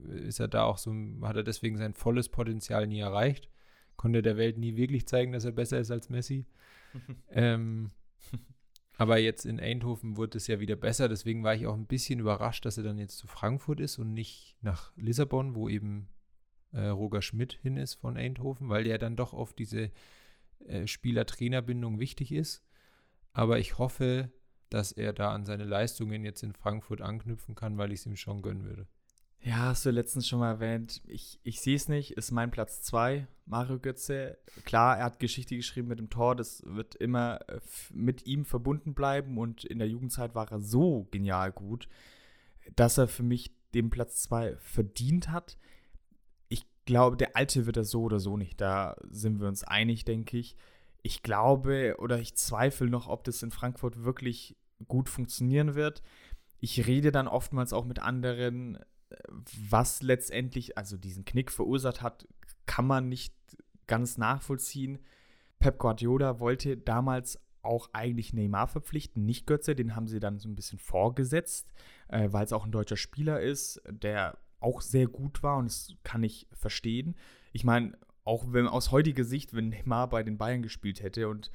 [0.09, 3.49] ist er da auch so, hat er deswegen sein volles Potenzial nie erreicht.
[3.95, 6.45] Konnte der Welt nie wirklich zeigen, dass er besser ist als Messi.
[7.29, 7.89] ähm,
[8.97, 12.19] aber jetzt in Eindhoven wurde es ja wieder besser, deswegen war ich auch ein bisschen
[12.19, 16.09] überrascht, dass er dann jetzt zu Frankfurt ist und nicht nach Lissabon, wo eben
[16.71, 19.91] äh, Roger Schmidt hin ist von Eindhoven, weil der dann doch oft diese
[20.65, 22.63] äh, Spieler-Trainer-Bindung wichtig ist.
[23.33, 24.31] Aber ich hoffe,
[24.69, 28.15] dass er da an seine Leistungen jetzt in Frankfurt anknüpfen kann, weil ich es ihm
[28.15, 28.87] schon gönnen würde.
[29.47, 31.01] Ja, hast du letztens schon mal erwähnt.
[31.07, 34.37] Ich, ich sehe es nicht, ist mein Platz 2, Mario Götze.
[34.65, 37.61] Klar, er hat Geschichte geschrieben mit dem Tor, das wird immer äh,
[37.93, 41.87] mit ihm verbunden bleiben und in der Jugendzeit war er so genial gut,
[42.75, 45.57] dass er für mich den Platz 2 verdient hat.
[46.49, 50.03] Ich glaube, der Alte wird er so oder so nicht, da sind wir uns einig,
[50.03, 50.57] denke ich.
[51.03, 54.57] Ich glaube oder ich zweifle noch, ob das in Frankfurt wirklich
[54.89, 56.03] gut funktionieren wird.
[56.59, 58.77] Ich rede dann oftmals auch mit anderen
[59.69, 62.27] was letztendlich, also diesen Knick verursacht hat,
[62.65, 63.33] kann man nicht
[63.87, 64.99] ganz nachvollziehen.
[65.59, 70.47] Pep Guardiola wollte damals auch eigentlich Neymar verpflichten, nicht Götze, den haben sie dann so
[70.47, 71.73] ein bisschen vorgesetzt,
[72.07, 75.93] äh, weil es auch ein deutscher Spieler ist, der auch sehr gut war und das
[76.03, 77.15] kann ich verstehen.
[77.51, 81.51] Ich meine, auch wenn aus heutiger Sicht, wenn Neymar bei den Bayern gespielt hätte und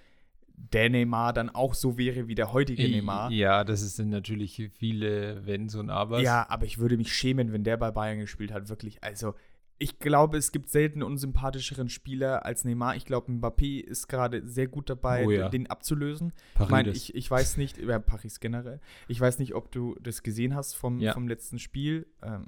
[0.70, 3.30] der Neymar dann auch so wäre wie der heutige Neymar.
[3.30, 6.22] Ja, das sind natürlich viele Wenns und Abers.
[6.22, 9.02] Ja, aber ich würde mich schämen, wenn der bei Bayern gespielt hat, wirklich.
[9.02, 9.34] Also,
[9.78, 12.94] ich glaube, es gibt selten unsympathischeren Spieler als Neymar.
[12.94, 15.48] Ich glaube, Mbappé ist gerade sehr gut dabei, oh, ja.
[15.48, 16.32] den abzulösen.
[16.54, 16.66] Paris.
[16.66, 20.22] Ich meine, ich, ich weiß nicht, über Paris generell, ich weiß nicht, ob du das
[20.22, 21.12] gesehen hast vom, ja.
[21.12, 22.06] vom letzten Spiel.
[22.22, 22.46] Ähm,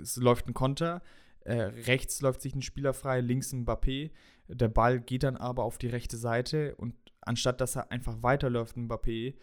[0.00, 1.02] es läuft ein Konter,
[1.40, 4.12] äh, rechts läuft sich ein Spieler frei, links ein Mbappé.
[4.48, 6.94] Der Ball geht dann aber auf die rechte Seite und
[7.26, 9.34] anstatt dass er einfach weiterläuft, Mbappé,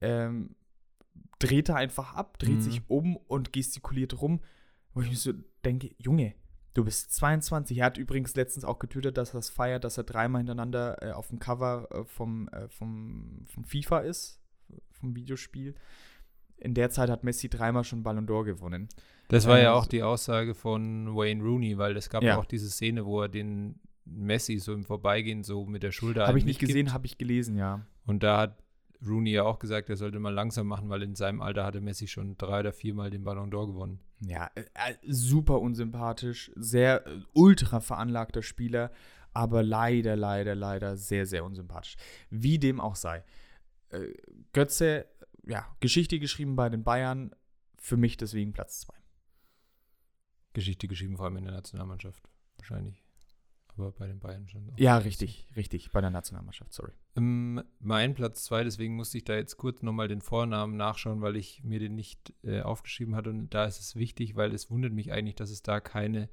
[0.00, 0.56] ähm,
[1.38, 2.60] dreht er einfach ab, dreht mhm.
[2.62, 4.40] sich um und gestikuliert rum.
[4.94, 5.32] Wo ich mir so
[5.64, 6.34] denke, Junge,
[6.72, 7.78] du bist 22.
[7.78, 11.12] Er hat übrigens letztens auch getötet, dass er es feiert, dass er dreimal hintereinander äh,
[11.12, 14.40] auf dem Cover äh, vom, äh, vom, vom FIFA ist,
[14.92, 15.74] vom Videospiel.
[16.58, 18.88] In der Zeit hat Messi dreimal schon Ballon d'Or gewonnen.
[19.28, 22.46] Das war ja ähm, auch die Aussage von Wayne Rooney, weil es gab ja auch
[22.46, 26.26] diese Szene, wo er den Messi so im Vorbeigehen so mit der Schulter.
[26.26, 27.86] Habe ich nicht gesehen, habe ich gelesen, ja.
[28.06, 28.62] Und da hat
[29.04, 32.06] Rooney ja auch gesagt, er sollte mal langsam machen, weil in seinem Alter hatte Messi
[32.06, 34.00] schon drei oder viermal den Ballon d'Or gewonnen.
[34.20, 38.90] Ja, äh, äh, super unsympathisch, sehr äh, ultra veranlagter Spieler,
[39.32, 41.96] aber leider, leider, leider sehr, sehr unsympathisch.
[42.30, 43.24] Wie dem auch sei.
[43.90, 44.14] Äh,
[44.52, 45.06] Götze,
[45.46, 47.34] ja, Geschichte geschrieben bei den Bayern,
[47.76, 48.94] für mich deswegen Platz zwei.
[50.54, 53.05] Geschichte geschrieben, vor allem in der Nationalmannschaft, wahrscheinlich
[53.78, 54.72] aber bei den Bayern schon.
[54.76, 56.92] Ja, richtig, richtig, bei der Nationalmannschaft, sorry.
[57.16, 61.36] Ähm, mein Platz zwei, deswegen musste ich da jetzt kurz nochmal den Vornamen nachschauen, weil
[61.36, 63.30] ich mir den nicht äh, aufgeschrieben hatte.
[63.30, 66.28] Und da ist es wichtig, weil es wundert mich eigentlich, dass es da keine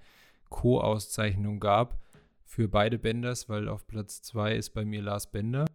[0.49, 1.99] Co-Auszeichnung gab
[2.43, 5.65] für beide Benders, weil auf Platz zwei ist bei mir Lars Bender.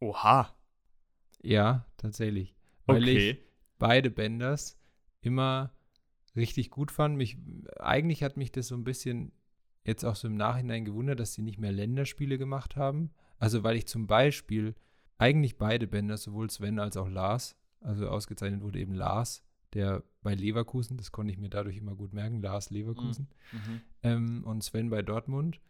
[0.00, 0.54] Oha.
[1.42, 2.54] Ja, tatsächlich.
[2.86, 3.30] Weil okay.
[3.30, 3.38] ich
[3.78, 4.78] beide Benders
[5.20, 5.72] immer
[6.36, 7.16] richtig gut fand.
[7.16, 7.38] Mich,
[7.78, 9.32] eigentlich hat mich das so ein bisschen
[9.86, 13.10] jetzt auch so im Nachhinein gewundert, dass sie nicht mehr Länderspiele gemacht haben.
[13.38, 14.74] Also weil ich zum Beispiel
[15.18, 20.34] eigentlich beide Bänder, sowohl Sven als auch Lars, also ausgezeichnet wurde eben Lars, der bei
[20.34, 23.58] Leverkusen, das konnte ich mir dadurch immer gut merken, Lars Leverkusen, mhm.
[23.58, 23.80] mhm.
[24.02, 25.60] ähm, und Sven bei Dortmund,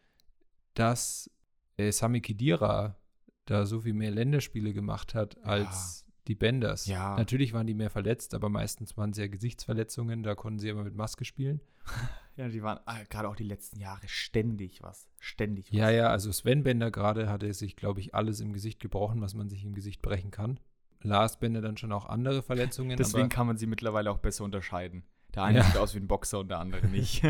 [0.75, 1.31] dass
[1.77, 2.97] äh, Sami Khedira
[3.45, 6.13] da so viel mehr Länderspiele gemacht hat als ja.
[6.29, 6.87] die Benders.
[6.87, 7.17] Ja.
[7.17, 10.85] Natürlich waren die mehr verletzt, aber meistens waren sie ja Gesichtsverletzungen, da konnten sie immer
[10.85, 11.61] mit Maske spielen.
[12.37, 15.09] Ja, die waren ah, gerade auch die letzten Jahre ständig was.
[15.19, 15.79] Ständig was.
[15.79, 19.35] Ja, ja, also Sven Bender gerade hatte sich, glaube ich, alles im Gesicht gebrochen, was
[19.35, 20.61] man sich im Gesicht brechen kann.
[21.01, 22.97] Lars Bender dann schon auch andere Verletzungen.
[22.97, 25.05] Deswegen kann man sie mittlerweile auch besser unterscheiden.
[25.35, 25.65] Der eine ja.
[25.65, 27.23] sieht aus wie ein Boxer und der andere nicht.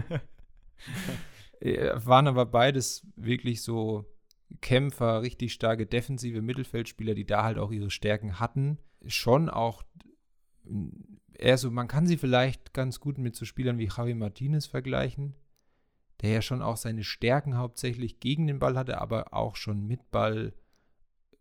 [1.61, 4.07] waren aber beides wirklich so
[4.61, 8.79] Kämpfer, richtig starke defensive Mittelfeldspieler, die da halt auch ihre Stärken hatten.
[9.07, 9.85] Schon auch
[11.39, 15.35] eher so, man kann sie vielleicht ganz gut mit so Spielern wie Javi Martinez vergleichen,
[16.23, 20.11] der ja schon auch seine Stärken hauptsächlich gegen den Ball hatte, aber auch schon mit
[20.11, 20.53] Ball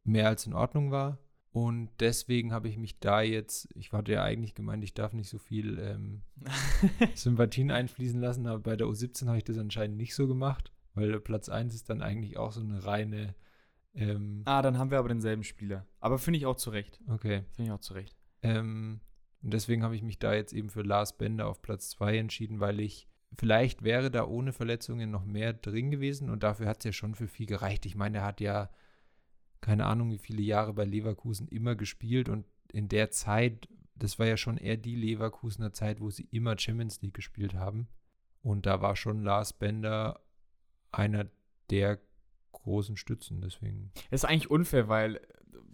[0.04, 1.20] mehr als in Ordnung war.
[1.52, 5.30] Und deswegen habe ich mich da jetzt, ich hatte ja eigentlich gemeint, ich darf nicht
[5.30, 6.22] so viel ähm,
[7.16, 11.18] Sympathien einfließen lassen, aber bei der U17 habe ich das anscheinend nicht so gemacht, weil
[11.22, 13.36] Platz 1 ist dann eigentlich auch so eine reine
[13.93, 15.86] Ähm, Ah, dann haben wir aber denselben Spieler.
[16.02, 17.00] Aber finde ich auch zu Recht.
[17.08, 17.46] okay.
[17.54, 18.18] Finde ich auch zu Recht.
[18.41, 19.00] Ähm,
[19.46, 22.60] und deswegen habe ich mich da jetzt eben für Lars Bender auf Platz 2 entschieden,
[22.60, 26.86] weil ich vielleicht wäre da ohne Verletzungen noch mehr drin gewesen und dafür hat es
[26.86, 27.86] ja schon für viel gereicht.
[27.86, 28.72] Ich meine, er hat ja
[29.62, 34.26] keine Ahnung, wie viele Jahre bei Leverkusen immer gespielt und in der Zeit, das war
[34.26, 37.88] ja schon eher die Leverkusener Zeit, wo sie immer Champions League gespielt haben.
[38.41, 40.22] Und da war schon Lars Bender
[40.91, 41.28] einer
[41.70, 42.00] der
[42.52, 43.91] großen Stützen, deswegen.
[44.10, 45.22] Es ist eigentlich unfair, weil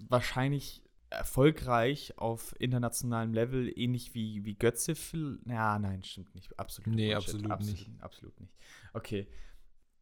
[0.09, 4.93] wahrscheinlich erfolgreich auf internationalem Level, ähnlich wie, wie Götze.
[5.45, 6.57] Ja, nein, stimmt nicht.
[6.59, 6.93] Absolut.
[6.95, 7.35] Nee, Bullshit.
[7.51, 7.89] absolut nicht.
[8.01, 8.53] Absolut nicht.
[8.93, 9.27] Okay.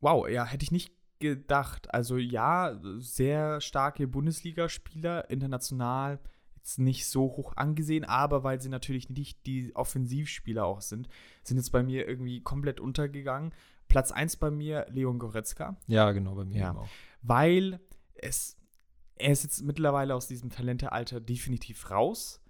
[0.02, 1.94] Wow, ja, hätte ich nicht gedacht.
[1.94, 6.20] Also ja, sehr starke Bundesligaspieler, international
[6.56, 11.08] jetzt nicht so hoch angesehen, aber weil sie natürlich nicht die Offensivspieler auch sind,
[11.44, 13.54] sind jetzt bei mir irgendwie komplett untergegangen.
[13.88, 16.76] Platz 1 bei mir Leon Goretzka Ja, genau, bei mir Ja.
[16.76, 16.88] auch.
[17.22, 17.80] weil
[18.14, 18.58] es,
[19.20, 22.42] er ist jetzt mittlerweile aus diesem Talentealter definitiv raus.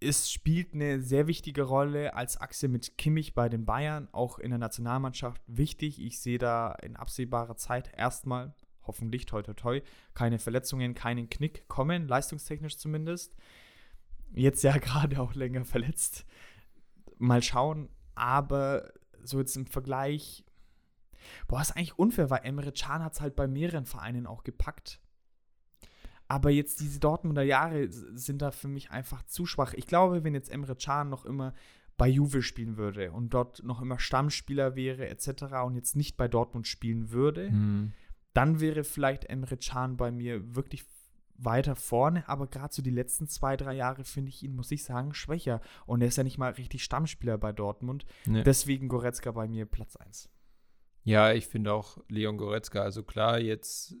[0.00, 4.50] Es spielt eine sehr wichtige Rolle als Achse mit Kimmich bei den Bayern, auch in
[4.50, 6.00] der Nationalmannschaft wichtig.
[6.00, 9.82] Ich sehe da in absehbarer Zeit erstmal, hoffentlich, toi toi toi,
[10.14, 13.36] keine Verletzungen, keinen Knick kommen, leistungstechnisch zumindest.
[14.32, 16.24] Jetzt ja gerade auch länger verletzt.
[17.18, 18.90] Mal schauen, aber
[19.22, 20.44] so jetzt im Vergleich
[21.48, 25.00] Boah, ist eigentlich unfair, weil Emre Can hat es halt bei mehreren Vereinen auch gepackt.
[26.30, 29.74] Aber jetzt diese Dortmunder Jahre sind da für mich einfach zu schwach.
[29.74, 31.54] Ich glaube, wenn jetzt Emre Can noch immer
[31.96, 35.42] bei Juve spielen würde und dort noch immer Stammspieler wäre etc.
[35.64, 37.92] und jetzt nicht bei Dortmund spielen würde, Mhm.
[38.32, 40.84] dann wäre vielleicht Emre Can bei mir wirklich
[41.34, 44.84] weiter vorne, aber gerade so die letzten zwei, drei Jahre finde ich ihn, muss ich
[44.84, 45.60] sagen, schwächer.
[45.84, 48.06] Und er ist ja nicht mal richtig Stammspieler bei Dortmund.
[48.24, 48.44] Nee.
[48.44, 50.28] Deswegen Goretzka bei mir Platz 1.
[51.02, 53.96] Ja, ich finde auch Leon Goretzka, also klar, jetzt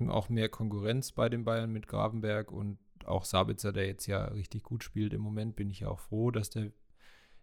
[0.00, 4.62] auch mehr Konkurrenz bei den Bayern mit Gravenberg und auch Sabitzer, der jetzt ja richtig
[4.62, 6.70] gut spielt im Moment, bin ich ja auch froh, dass der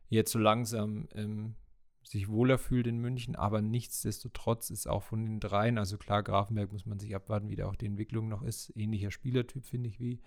[0.09, 1.55] jetzt so langsam ähm,
[2.03, 6.71] sich wohler fühlt in München, aber nichtsdestotrotz ist auch von den dreien, also klar, Grafenberg
[6.71, 9.99] muss man sich abwarten, wie da auch die Entwicklung noch ist, ähnlicher Spielertyp, finde ich,
[9.99, 10.21] wie,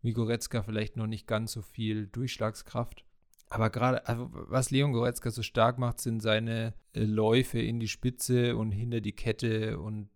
[0.00, 3.04] wie Goretzka, vielleicht noch nicht ganz so viel Durchschlagskraft.
[3.50, 7.88] Aber gerade, also was Leon Goretzka so stark macht, sind seine äh, Läufe in die
[7.88, 10.08] Spitze und hinter die Kette und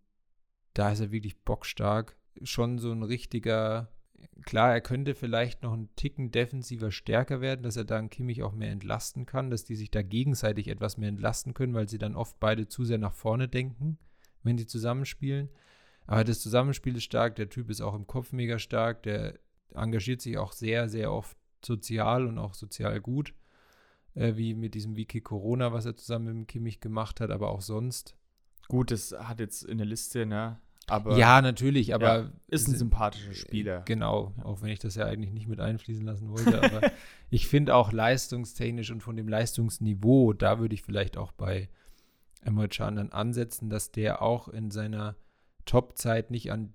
[0.77, 2.17] da ist er wirklich bockstark.
[2.43, 3.89] Schon so ein richtiger,
[4.45, 8.53] klar, er könnte vielleicht noch einen Ticken defensiver stärker werden, dass er dann Kimmich auch
[8.53, 12.15] mehr entlasten kann, dass die sich da gegenseitig etwas mehr entlasten können, weil sie dann
[12.15, 13.99] oft beide zu sehr nach vorne denken,
[14.43, 15.49] wenn sie zusammenspielen.
[16.07, 19.39] Aber das Zusammenspiel ist stark, der Typ ist auch im Kopf mega stark, der
[19.75, 23.33] engagiert sich auch sehr, sehr oft sozial und auch sozial gut,
[24.15, 27.51] äh, wie mit diesem Wiki Corona, was er zusammen mit dem Kimmich gemacht hat, aber
[27.51, 28.15] auch sonst.
[28.69, 30.61] Gut, das hat jetzt in der Liste, ne?
[30.89, 33.83] Aber ja, natürlich, aber ja, ist ein sympathischer Spieler.
[33.87, 36.63] Genau, auch wenn ich das ja eigentlich nicht mit einfließen lassen wollte.
[36.63, 36.93] Aber
[37.29, 41.69] ich finde auch leistungstechnisch und von dem Leistungsniveau, da würde ich vielleicht auch bei
[42.43, 45.17] Emre Can dann ansetzen, dass der auch in seiner
[45.65, 46.73] Topzeit nicht an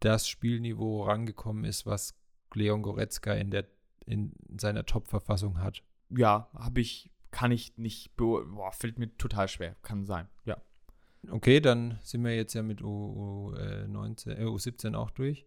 [0.00, 2.14] das Spielniveau rangekommen ist, was
[2.54, 3.66] Leon Goretzka in, der,
[4.06, 5.82] in seiner Top-Verfassung hat.
[6.08, 9.76] Ja, habe ich, kann ich nicht, boah, fällt mir total schwer.
[9.82, 10.56] Kann sein, ja.
[11.30, 15.46] Okay, dann sind wir jetzt ja mit U, U19, äh, U17 auch durch.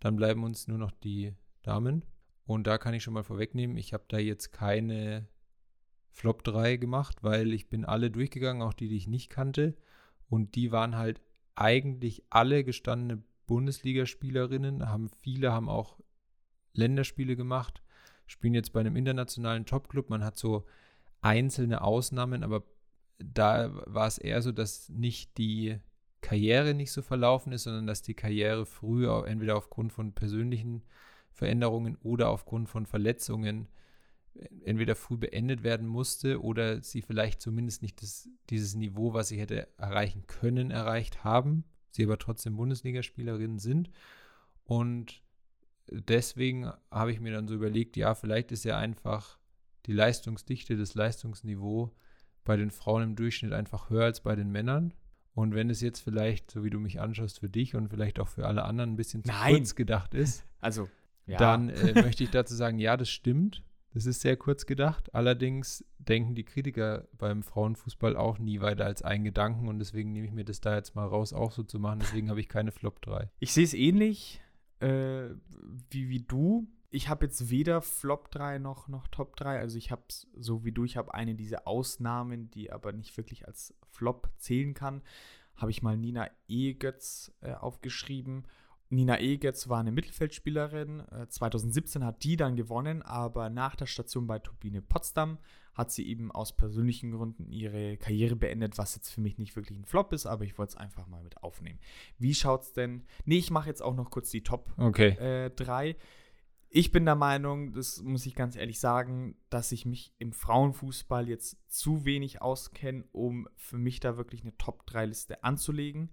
[0.00, 2.04] Dann bleiben uns nur noch die Damen.
[2.44, 5.28] Und da kann ich schon mal vorwegnehmen, ich habe da jetzt keine
[6.12, 9.76] Flop 3 gemacht, weil ich bin alle durchgegangen, auch die, die ich nicht kannte.
[10.28, 11.20] Und die waren halt
[11.54, 15.98] eigentlich alle gestandene Bundesligaspielerinnen, haben viele haben auch
[16.72, 17.82] Länderspiele gemacht,
[18.26, 20.10] spielen jetzt bei einem internationalen Topclub.
[20.10, 20.64] Man hat so
[21.20, 22.62] einzelne Ausnahmen, aber
[23.18, 25.78] da war es eher so, dass nicht die
[26.20, 30.82] Karriere nicht so verlaufen ist, sondern dass die Karriere früher entweder aufgrund von persönlichen
[31.32, 33.68] Veränderungen oder aufgrund von Verletzungen
[34.64, 39.38] entweder früh beendet werden musste oder sie vielleicht zumindest nicht das, dieses Niveau, was sie
[39.38, 41.64] hätte erreichen können, erreicht haben.
[41.90, 43.90] Sie aber trotzdem Bundesligaspielerinnen sind.
[44.64, 45.22] Und
[45.90, 49.38] deswegen habe ich mir dann so überlegt, ja, vielleicht ist ja einfach
[49.86, 51.94] die Leistungsdichte, das Leistungsniveau
[52.48, 54.94] bei den Frauen im Durchschnitt einfach höher als bei den Männern.
[55.34, 58.26] Und wenn es jetzt vielleicht, so wie du mich anschaust, für dich und vielleicht auch
[58.26, 59.56] für alle anderen ein bisschen zu Nein.
[59.56, 60.88] kurz gedacht ist, Also,
[61.26, 61.36] ja.
[61.36, 63.62] dann äh, möchte ich dazu sagen, ja, das stimmt.
[63.92, 65.14] Das ist sehr kurz gedacht.
[65.14, 70.26] Allerdings denken die Kritiker beim Frauenfußball auch nie weiter als einen Gedanken und deswegen nehme
[70.26, 72.00] ich mir das da jetzt mal raus, auch so zu machen.
[72.00, 73.30] Deswegen habe ich keine Flop 3.
[73.40, 74.40] Ich sehe es ähnlich
[74.80, 75.28] äh,
[75.90, 76.66] wie, wie du.
[76.90, 79.58] Ich habe jetzt weder Flop 3 noch, noch Top 3.
[79.58, 83.16] Also ich habe es so wie du, ich habe eine dieser Ausnahmen, die aber nicht
[83.16, 85.02] wirklich als Flop zählen kann.
[85.56, 88.46] habe ich mal Nina Egetz äh, aufgeschrieben.
[88.90, 91.02] Nina Egetz war eine Mittelfeldspielerin.
[91.28, 95.38] 2017 äh, hat die dann gewonnen, aber nach der Station bei Turbine Potsdam
[95.74, 99.78] hat sie eben aus persönlichen Gründen ihre Karriere beendet, was jetzt für mich nicht wirklich
[99.78, 101.78] ein Flop ist, aber ich wollte es einfach mal mit aufnehmen.
[102.18, 103.04] Wie schaut's denn?
[103.26, 104.86] Nee, ich mache jetzt auch noch kurz die Top 3.
[104.86, 105.08] Okay.
[105.10, 105.50] Äh,
[106.70, 111.28] ich bin der Meinung, das muss ich ganz ehrlich sagen, dass ich mich im Frauenfußball
[111.28, 116.10] jetzt zu wenig auskenne, um für mich da wirklich eine Top-3-Liste anzulegen.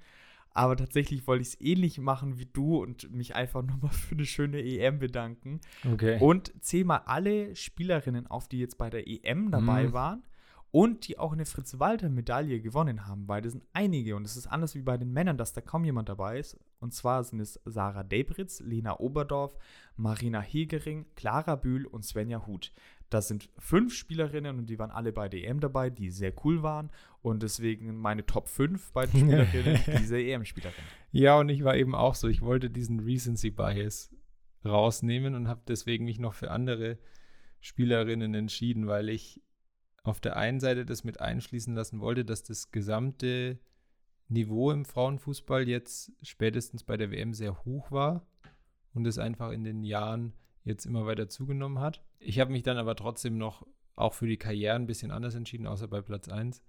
[0.52, 4.26] Aber tatsächlich wollte ich es ähnlich machen wie du und mich einfach nochmal für eine
[4.26, 5.60] schöne EM bedanken.
[5.92, 6.18] Okay.
[6.22, 9.94] Und zähl mal alle Spielerinnen auf, die jetzt bei der EM dabei mhm.
[9.94, 10.24] waren
[10.72, 14.76] und die auch eine Fritz-Walter-Medaille gewonnen haben, weil das sind einige und es ist anders
[14.76, 16.58] wie bei den Männern, dass da kaum jemand dabei ist.
[16.86, 19.58] Und zwar sind es Sarah Debritz, Lena Oberdorf,
[19.96, 22.72] Marina Hegering, Clara Bühl und Svenja Huth.
[23.10, 26.62] Das sind fünf Spielerinnen und die waren alle bei der EM dabei, die sehr cool
[26.62, 26.92] waren.
[27.24, 30.76] Und deswegen meine Top 5 bei den Spielerinnen, diese EM-Spielerin.
[31.12, 32.28] Ja, und ich war eben auch so.
[32.28, 34.16] Ich wollte diesen Recency Bias
[34.64, 37.00] rausnehmen und habe deswegen mich noch für andere
[37.62, 39.42] Spielerinnen entschieden, weil ich
[40.04, 43.58] auf der einen Seite das mit einschließen lassen wollte, dass das gesamte
[44.28, 48.26] Niveau im Frauenfußball jetzt spätestens bei der WM sehr hoch war
[48.94, 52.02] und es einfach in den Jahren jetzt immer weiter zugenommen hat.
[52.20, 55.68] Ich habe mich dann aber trotzdem noch auch für die Karriere ein bisschen anders entschieden,
[55.68, 56.62] außer bei Platz 1.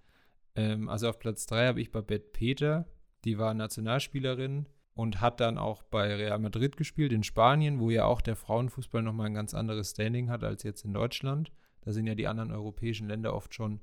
[0.54, 2.86] Ähm, also auf Platz 3 habe ich Babette Peter,
[3.24, 8.04] die war Nationalspielerin und hat dann auch bei Real Madrid gespielt in Spanien, wo ja
[8.04, 11.52] auch der Frauenfußball nochmal ein ganz anderes Standing hat als jetzt in Deutschland.
[11.82, 13.80] Da sind ja die anderen europäischen Länder oft schon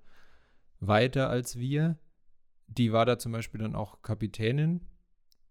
[0.79, 1.97] weiter als wir.
[2.67, 4.81] Die war da zum Beispiel dann auch Kapitänin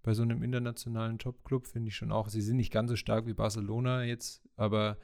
[0.02, 2.28] bei so einem internationalen Top-Club, finde ich schon auch.
[2.28, 4.98] Sie sind nicht ganz so stark wie Barcelona jetzt, aber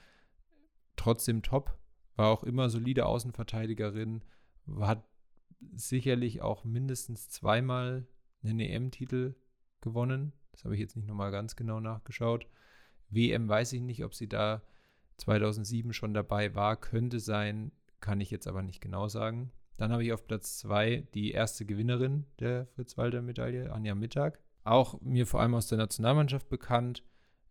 [0.96, 1.78] trotzdem top.
[2.16, 4.24] War auch immer solide Außenverteidigerin,
[4.80, 5.04] hat
[5.74, 8.08] sicherlich auch mindestens zweimal
[8.42, 9.36] einen EM-Titel
[9.80, 10.32] gewonnen.
[10.50, 12.48] Das habe ich jetzt nicht nochmal ganz genau nachgeschaut.
[13.08, 14.62] WM weiß ich nicht, ob sie da
[15.18, 16.76] 2007 schon dabei war.
[16.76, 19.52] Könnte sein, kann ich jetzt aber nicht genau sagen.
[19.78, 25.26] Dann habe ich auf Platz zwei die erste Gewinnerin der Fritz-Walter-Medaille, Anja Mittag auch mir
[25.26, 27.02] vor allem aus der Nationalmannschaft bekannt.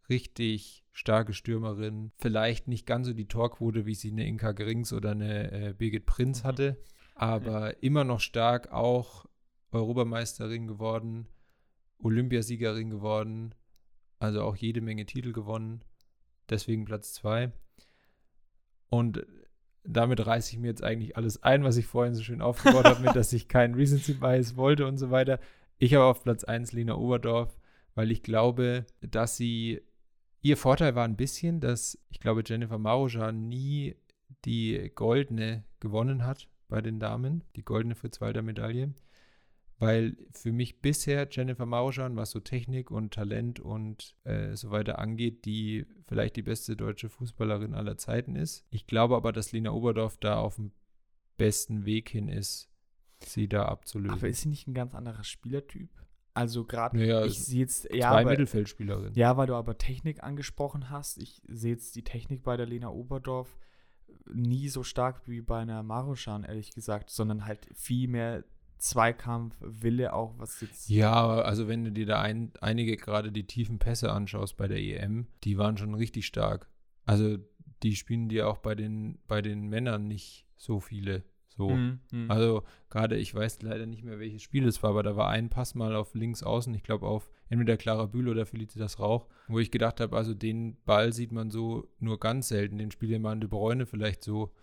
[0.09, 2.11] Richtig starke Stürmerin.
[2.17, 6.05] Vielleicht nicht ganz so die Torquote, wie sie eine Inka Grings oder eine äh, Birgit
[6.05, 6.47] Prinz mhm.
[6.47, 6.77] hatte,
[7.15, 7.77] aber ja.
[7.81, 9.25] immer noch stark, auch
[9.71, 11.27] Europameisterin geworden,
[11.99, 13.53] Olympiasiegerin geworden,
[14.19, 15.83] also auch jede Menge Titel gewonnen.
[16.49, 17.51] Deswegen Platz 2.
[18.89, 19.25] Und
[19.87, 23.01] damit reiße ich mir jetzt eigentlich alles ein, was ich vorhin so schön aufgebaut habe,
[23.01, 25.39] mit dass ich keinen Recency Bias wollte und so weiter.
[25.79, 27.57] Ich habe auf Platz 1 Lena Oberdorf,
[27.95, 29.81] weil ich glaube, dass sie,
[30.41, 33.95] ihr Vorteil war ein bisschen, dass ich glaube, Jennifer Marujan nie
[34.45, 38.93] die goldene gewonnen hat bei den Damen, die goldene Fritz-Walter-Medaille.
[39.79, 44.97] Weil für mich bisher Jennifer Marujan, was so Technik und Talent und äh, so weiter
[44.97, 48.65] angeht, die vielleicht die beste deutsche Fußballerin aller Zeiten ist.
[48.71, 50.71] Ich glaube aber, dass Lena Oberdorf da auf dem
[51.37, 52.71] besten Weg hin ist,
[53.19, 54.17] sie da abzulösen.
[54.17, 55.89] Aber ist sie nicht ein ganz anderer Spielertyp?
[56.33, 59.15] Also gerade, naja, ich sehe jetzt ja, zwei Mittelfeldspielerinnen.
[59.15, 61.17] Ja, weil du aber Technik angesprochen hast.
[61.17, 63.57] Ich sehe jetzt die Technik bei der Lena Oberdorf
[64.31, 68.43] nie so stark wie bei einer Maruschan, ehrlich gesagt, sondern halt viel mehr
[68.77, 70.89] Zweikampf, Wille auch, was jetzt.
[70.89, 74.79] Ja, also wenn du dir da ein, einige gerade die tiefen Pässe anschaust bei der
[74.79, 76.69] EM, die waren schon richtig stark.
[77.05, 77.37] Also
[77.83, 81.23] die spielen dir auch bei den, bei den Männern nicht so viele.
[81.57, 81.69] So.
[81.69, 82.33] Mhm, mh.
[82.33, 85.49] Also gerade, ich weiß leider nicht mehr, welches Spiel es war, aber da war ein
[85.49, 89.57] Pass mal auf links außen, ich glaube auf entweder Clara Bühl oder Felicitas Rauch, wo
[89.57, 93.19] ich gedacht habe, also den Ball sieht man so nur ganz selten, den spielt ja
[93.19, 94.53] mal De Bruyne vielleicht so,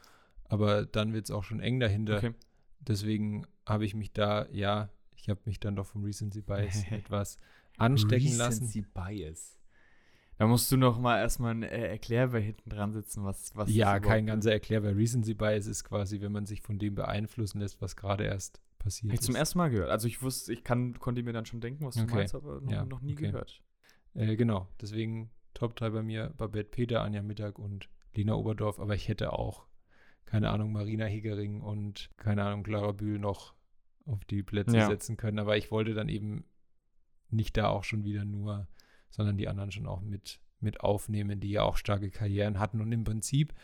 [0.44, 2.18] aber dann wird es auch schon eng dahinter.
[2.18, 2.34] Okay.
[2.86, 7.38] Deswegen habe ich mich da, ja, ich habe mich dann doch vom Recency Bias etwas
[7.78, 8.64] anstecken Recency lassen.
[8.64, 9.58] Recency Bias.
[10.36, 14.00] Da musst du noch mal erstmal ein äh, Erklärwer hinten dran sitzen, was, was Ja,
[14.00, 14.96] kein ganzer Erklärwer.
[14.96, 19.12] Recency Bias ist quasi, wenn man sich von dem beeinflussen lässt, was gerade erst passiert
[19.12, 19.90] Hab ich zum ersten Mal gehört.
[19.90, 22.14] Also ich wusste, ich kann, konnte mir dann schon denken, was du okay.
[22.16, 23.26] meinst, aber noch, ja, noch nie okay.
[23.26, 23.62] gehört.
[24.14, 28.94] Äh, genau, deswegen Top 3 bei mir, Babette Peter, Anja Mittag und Lina Oberdorf, aber
[28.94, 29.66] ich hätte auch,
[30.26, 33.54] keine Ahnung, Marina Hegering und, keine Ahnung, Clara Bühl noch
[34.06, 34.86] auf die Plätze ja.
[34.86, 36.44] setzen können, aber ich wollte dann eben
[37.30, 38.68] nicht da auch schon wieder nur
[39.14, 42.90] sondern die anderen schon auch mit, mit aufnehmen, die ja auch starke Karrieren hatten und
[42.90, 43.54] im Prinzip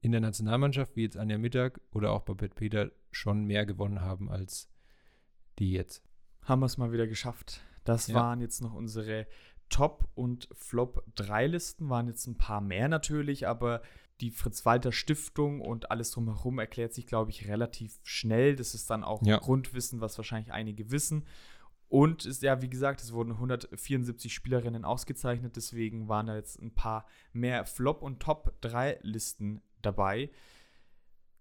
[0.00, 4.30] in der Nationalmannschaft, wie jetzt Anja Mittag oder auch Babette Peter, schon mehr gewonnen haben
[4.30, 4.70] als
[5.58, 6.02] die jetzt.
[6.42, 7.60] Haben wir es mal wieder geschafft.
[7.84, 8.14] Das ja.
[8.14, 9.26] waren jetzt noch unsere
[9.68, 13.82] Top- und Flop-3-Listen, waren jetzt ein paar mehr natürlich, aber
[14.20, 18.56] die Fritz-Walter-Stiftung und alles drumherum erklärt sich, glaube ich, relativ schnell.
[18.56, 19.38] Das ist dann auch ja.
[19.38, 21.26] Grundwissen, was wahrscheinlich einige wissen.
[21.88, 26.74] Und ist, ja, wie gesagt, es wurden 174 Spielerinnen ausgezeichnet, deswegen waren da jetzt ein
[26.74, 30.30] paar mehr Flop- und Top-3-Listen dabei.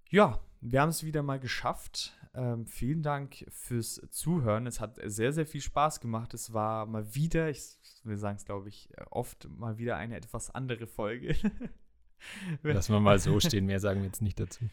[0.09, 2.13] Ja, wir haben es wieder mal geschafft.
[2.35, 4.67] Ähm, vielen Dank fürs Zuhören.
[4.67, 6.33] Es hat sehr, sehr viel Spaß gemacht.
[6.33, 10.51] Es war mal wieder, ich, wir sagen es glaube ich oft, mal wieder eine etwas
[10.51, 11.35] andere Folge.
[12.63, 14.65] Lass wir mal so stehen, mehr sagen wir jetzt nicht dazu.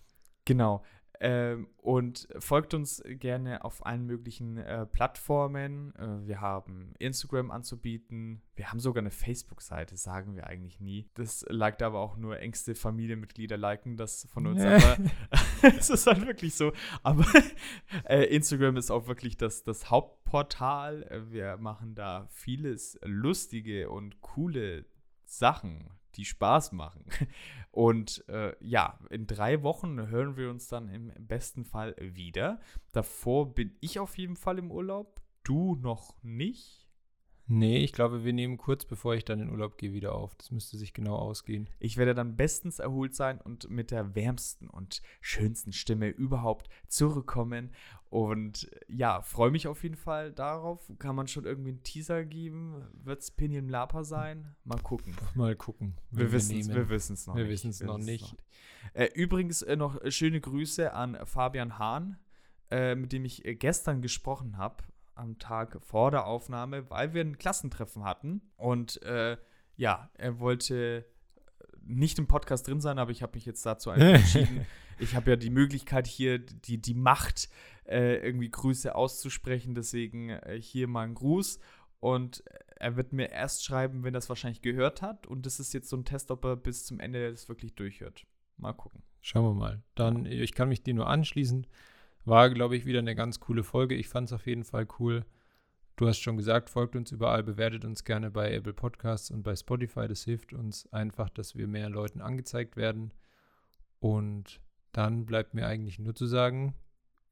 [0.44, 0.82] Genau.
[1.24, 5.94] Ähm, und folgt uns gerne auf allen möglichen äh, Plattformen.
[5.94, 8.42] Äh, wir haben Instagram anzubieten.
[8.56, 11.08] Wir haben sogar eine Facebook-Seite, sagen wir eigentlich nie.
[11.14, 14.62] Das liked aber auch nur engste Familienmitglieder liken das von uns.
[14.62, 14.96] aber
[15.62, 16.72] es ist halt wirklich so.
[17.04, 17.24] Aber
[18.08, 21.04] äh, Instagram ist auch wirklich das, das Hauptportal.
[21.04, 24.86] Äh, wir machen da vieles lustige und coole
[25.24, 27.04] Sachen die Spaß machen.
[27.70, 32.60] Und äh, ja, in drei Wochen hören wir uns dann im besten Fall wieder.
[32.92, 35.22] Davor bin ich auf jeden Fall im Urlaub.
[35.42, 36.81] Du noch nicht?
[37.54, 40.34] Nee, ich glaube, wir nehmen kurz bevor ich dann in Urlaub gehe wieder auf.
[40.36, 41.68] Das müsste sich genau ausgehen.
[41.80, 47.72] Ich werde dann bestens erholt sein und mit der wärmsten und schönsten Stimme überhaupt zurückkommen.
[48.08, 50.90] Und ja, freue mich auf jeden Fall darauf.
[50.98, 52.86] Kann man schon irgendwie einen Teaser geben?
[53.04, 54.56] Wird es Pinion Lapa sein?
[54.64, 55.14] Mal gucken.
[55.34, 55.98] Mal gucken.
[56.10, 57.48] Wir wissen es wir wissen's noch wir nicht.
[57.48, 58.34] Wir wissen es noch nicht.
[58.94, 62.16] Äh, übrigens äh, noch schöne Grüße an Fabian Hahn,
[62.70, 64.84] äh, mit dem ich gestern gesprochen habe
[65.14, 68.42] am Tag vor der Aufnahme, weil wir ein Klassentreffen hatten.
[68.56, 69.36] Und äh,
[69.76, 71.06] ja, er wollte
[71.80, 74.66] nicht im Podcast drin sein, aber ich habe mich jetzt dazu entschieden.
[74.98, 77.48] ich habe ja die Möglichkeit hier, die, die Macht,
[77.84, 79.74] äh, irgendwie Grüße auszusprechen.
[79.74, 81.58] Deswegen äh, hier mal ein Gruß.
[82.00, 82.42] Und
[82.76, 85.26] er wird mir erst schreiben, wenn er es wahrscheinlich gehört hat.
[85.26, 88.26] Und das ist jetzt so ein Test, ob er bis zum Ende das wirklich durchhört.
[88.56, 89.02] Mal gucken.
[89.20, 89.82] Schauen wir mal.
[89.94, 91.66] Dann, ich kann mich dir nur anschließen.
[92.24, 93.94] War, glaube ich, wieder eine ganz coole Folge.
[93.94, 95.24] Ich fand es auf jeden Fall cool.
[95.96, 99.54] Du hast schon gesagt, folgt uns überall, bewertet uns gerne bei Apple Podcasts und bei
[99.54, 100.08] Spotify.
[100.08, 103.12] Das hilft uns einfach, dass wir mehr Leuten angezeigt werden.
[103.98, 104.60] Und
[104.92, 106.74] dann bleibt mir eigentlich nur zu sagen,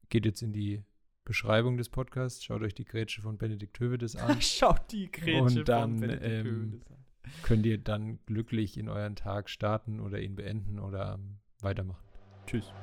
[0.09, 0.83] geht jetzt in die
[1.23, 4.41] Beschreibung des Podcasts, schaut euch die Grätsche von Benedikt Hövedes an.
[4.41, 7.05] schaut die Grätsche und dann, von Benedikt ähm, Hövedes an.
[7.43, 12.03] Könnt ihr dann glücklich in euren Tag starten oder ihn beenden oder ähm, weitermachen.
[12.45, 12.73] Tschüss.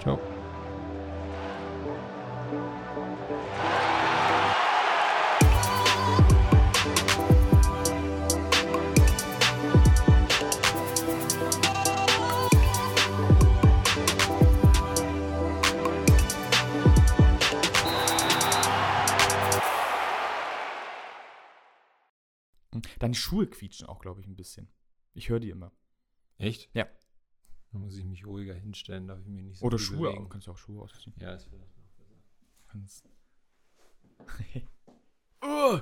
[0.00, 0.18] Ciao.
[23.00, 24.68] Deine Schuhe quietschen auch, glaube ich, ein bisschen.
[25.14, 25.72] Ich höre die immer.
[26.36, 26.68] Echt?
[26.74, 26.86] Ja.
[27.72, 30.28] Dann muss ich mich ruhiger hinstellen, darf ich mir nicht so Oder Schuhe, bewegen.
[30.28, 31.14] kannst du auch Schuhe ausziehen.
[31.18, 32.04] Ja, das wäre noch besser.
[32.68, 33.08] Kannst.
[35.42, 35.80] oh!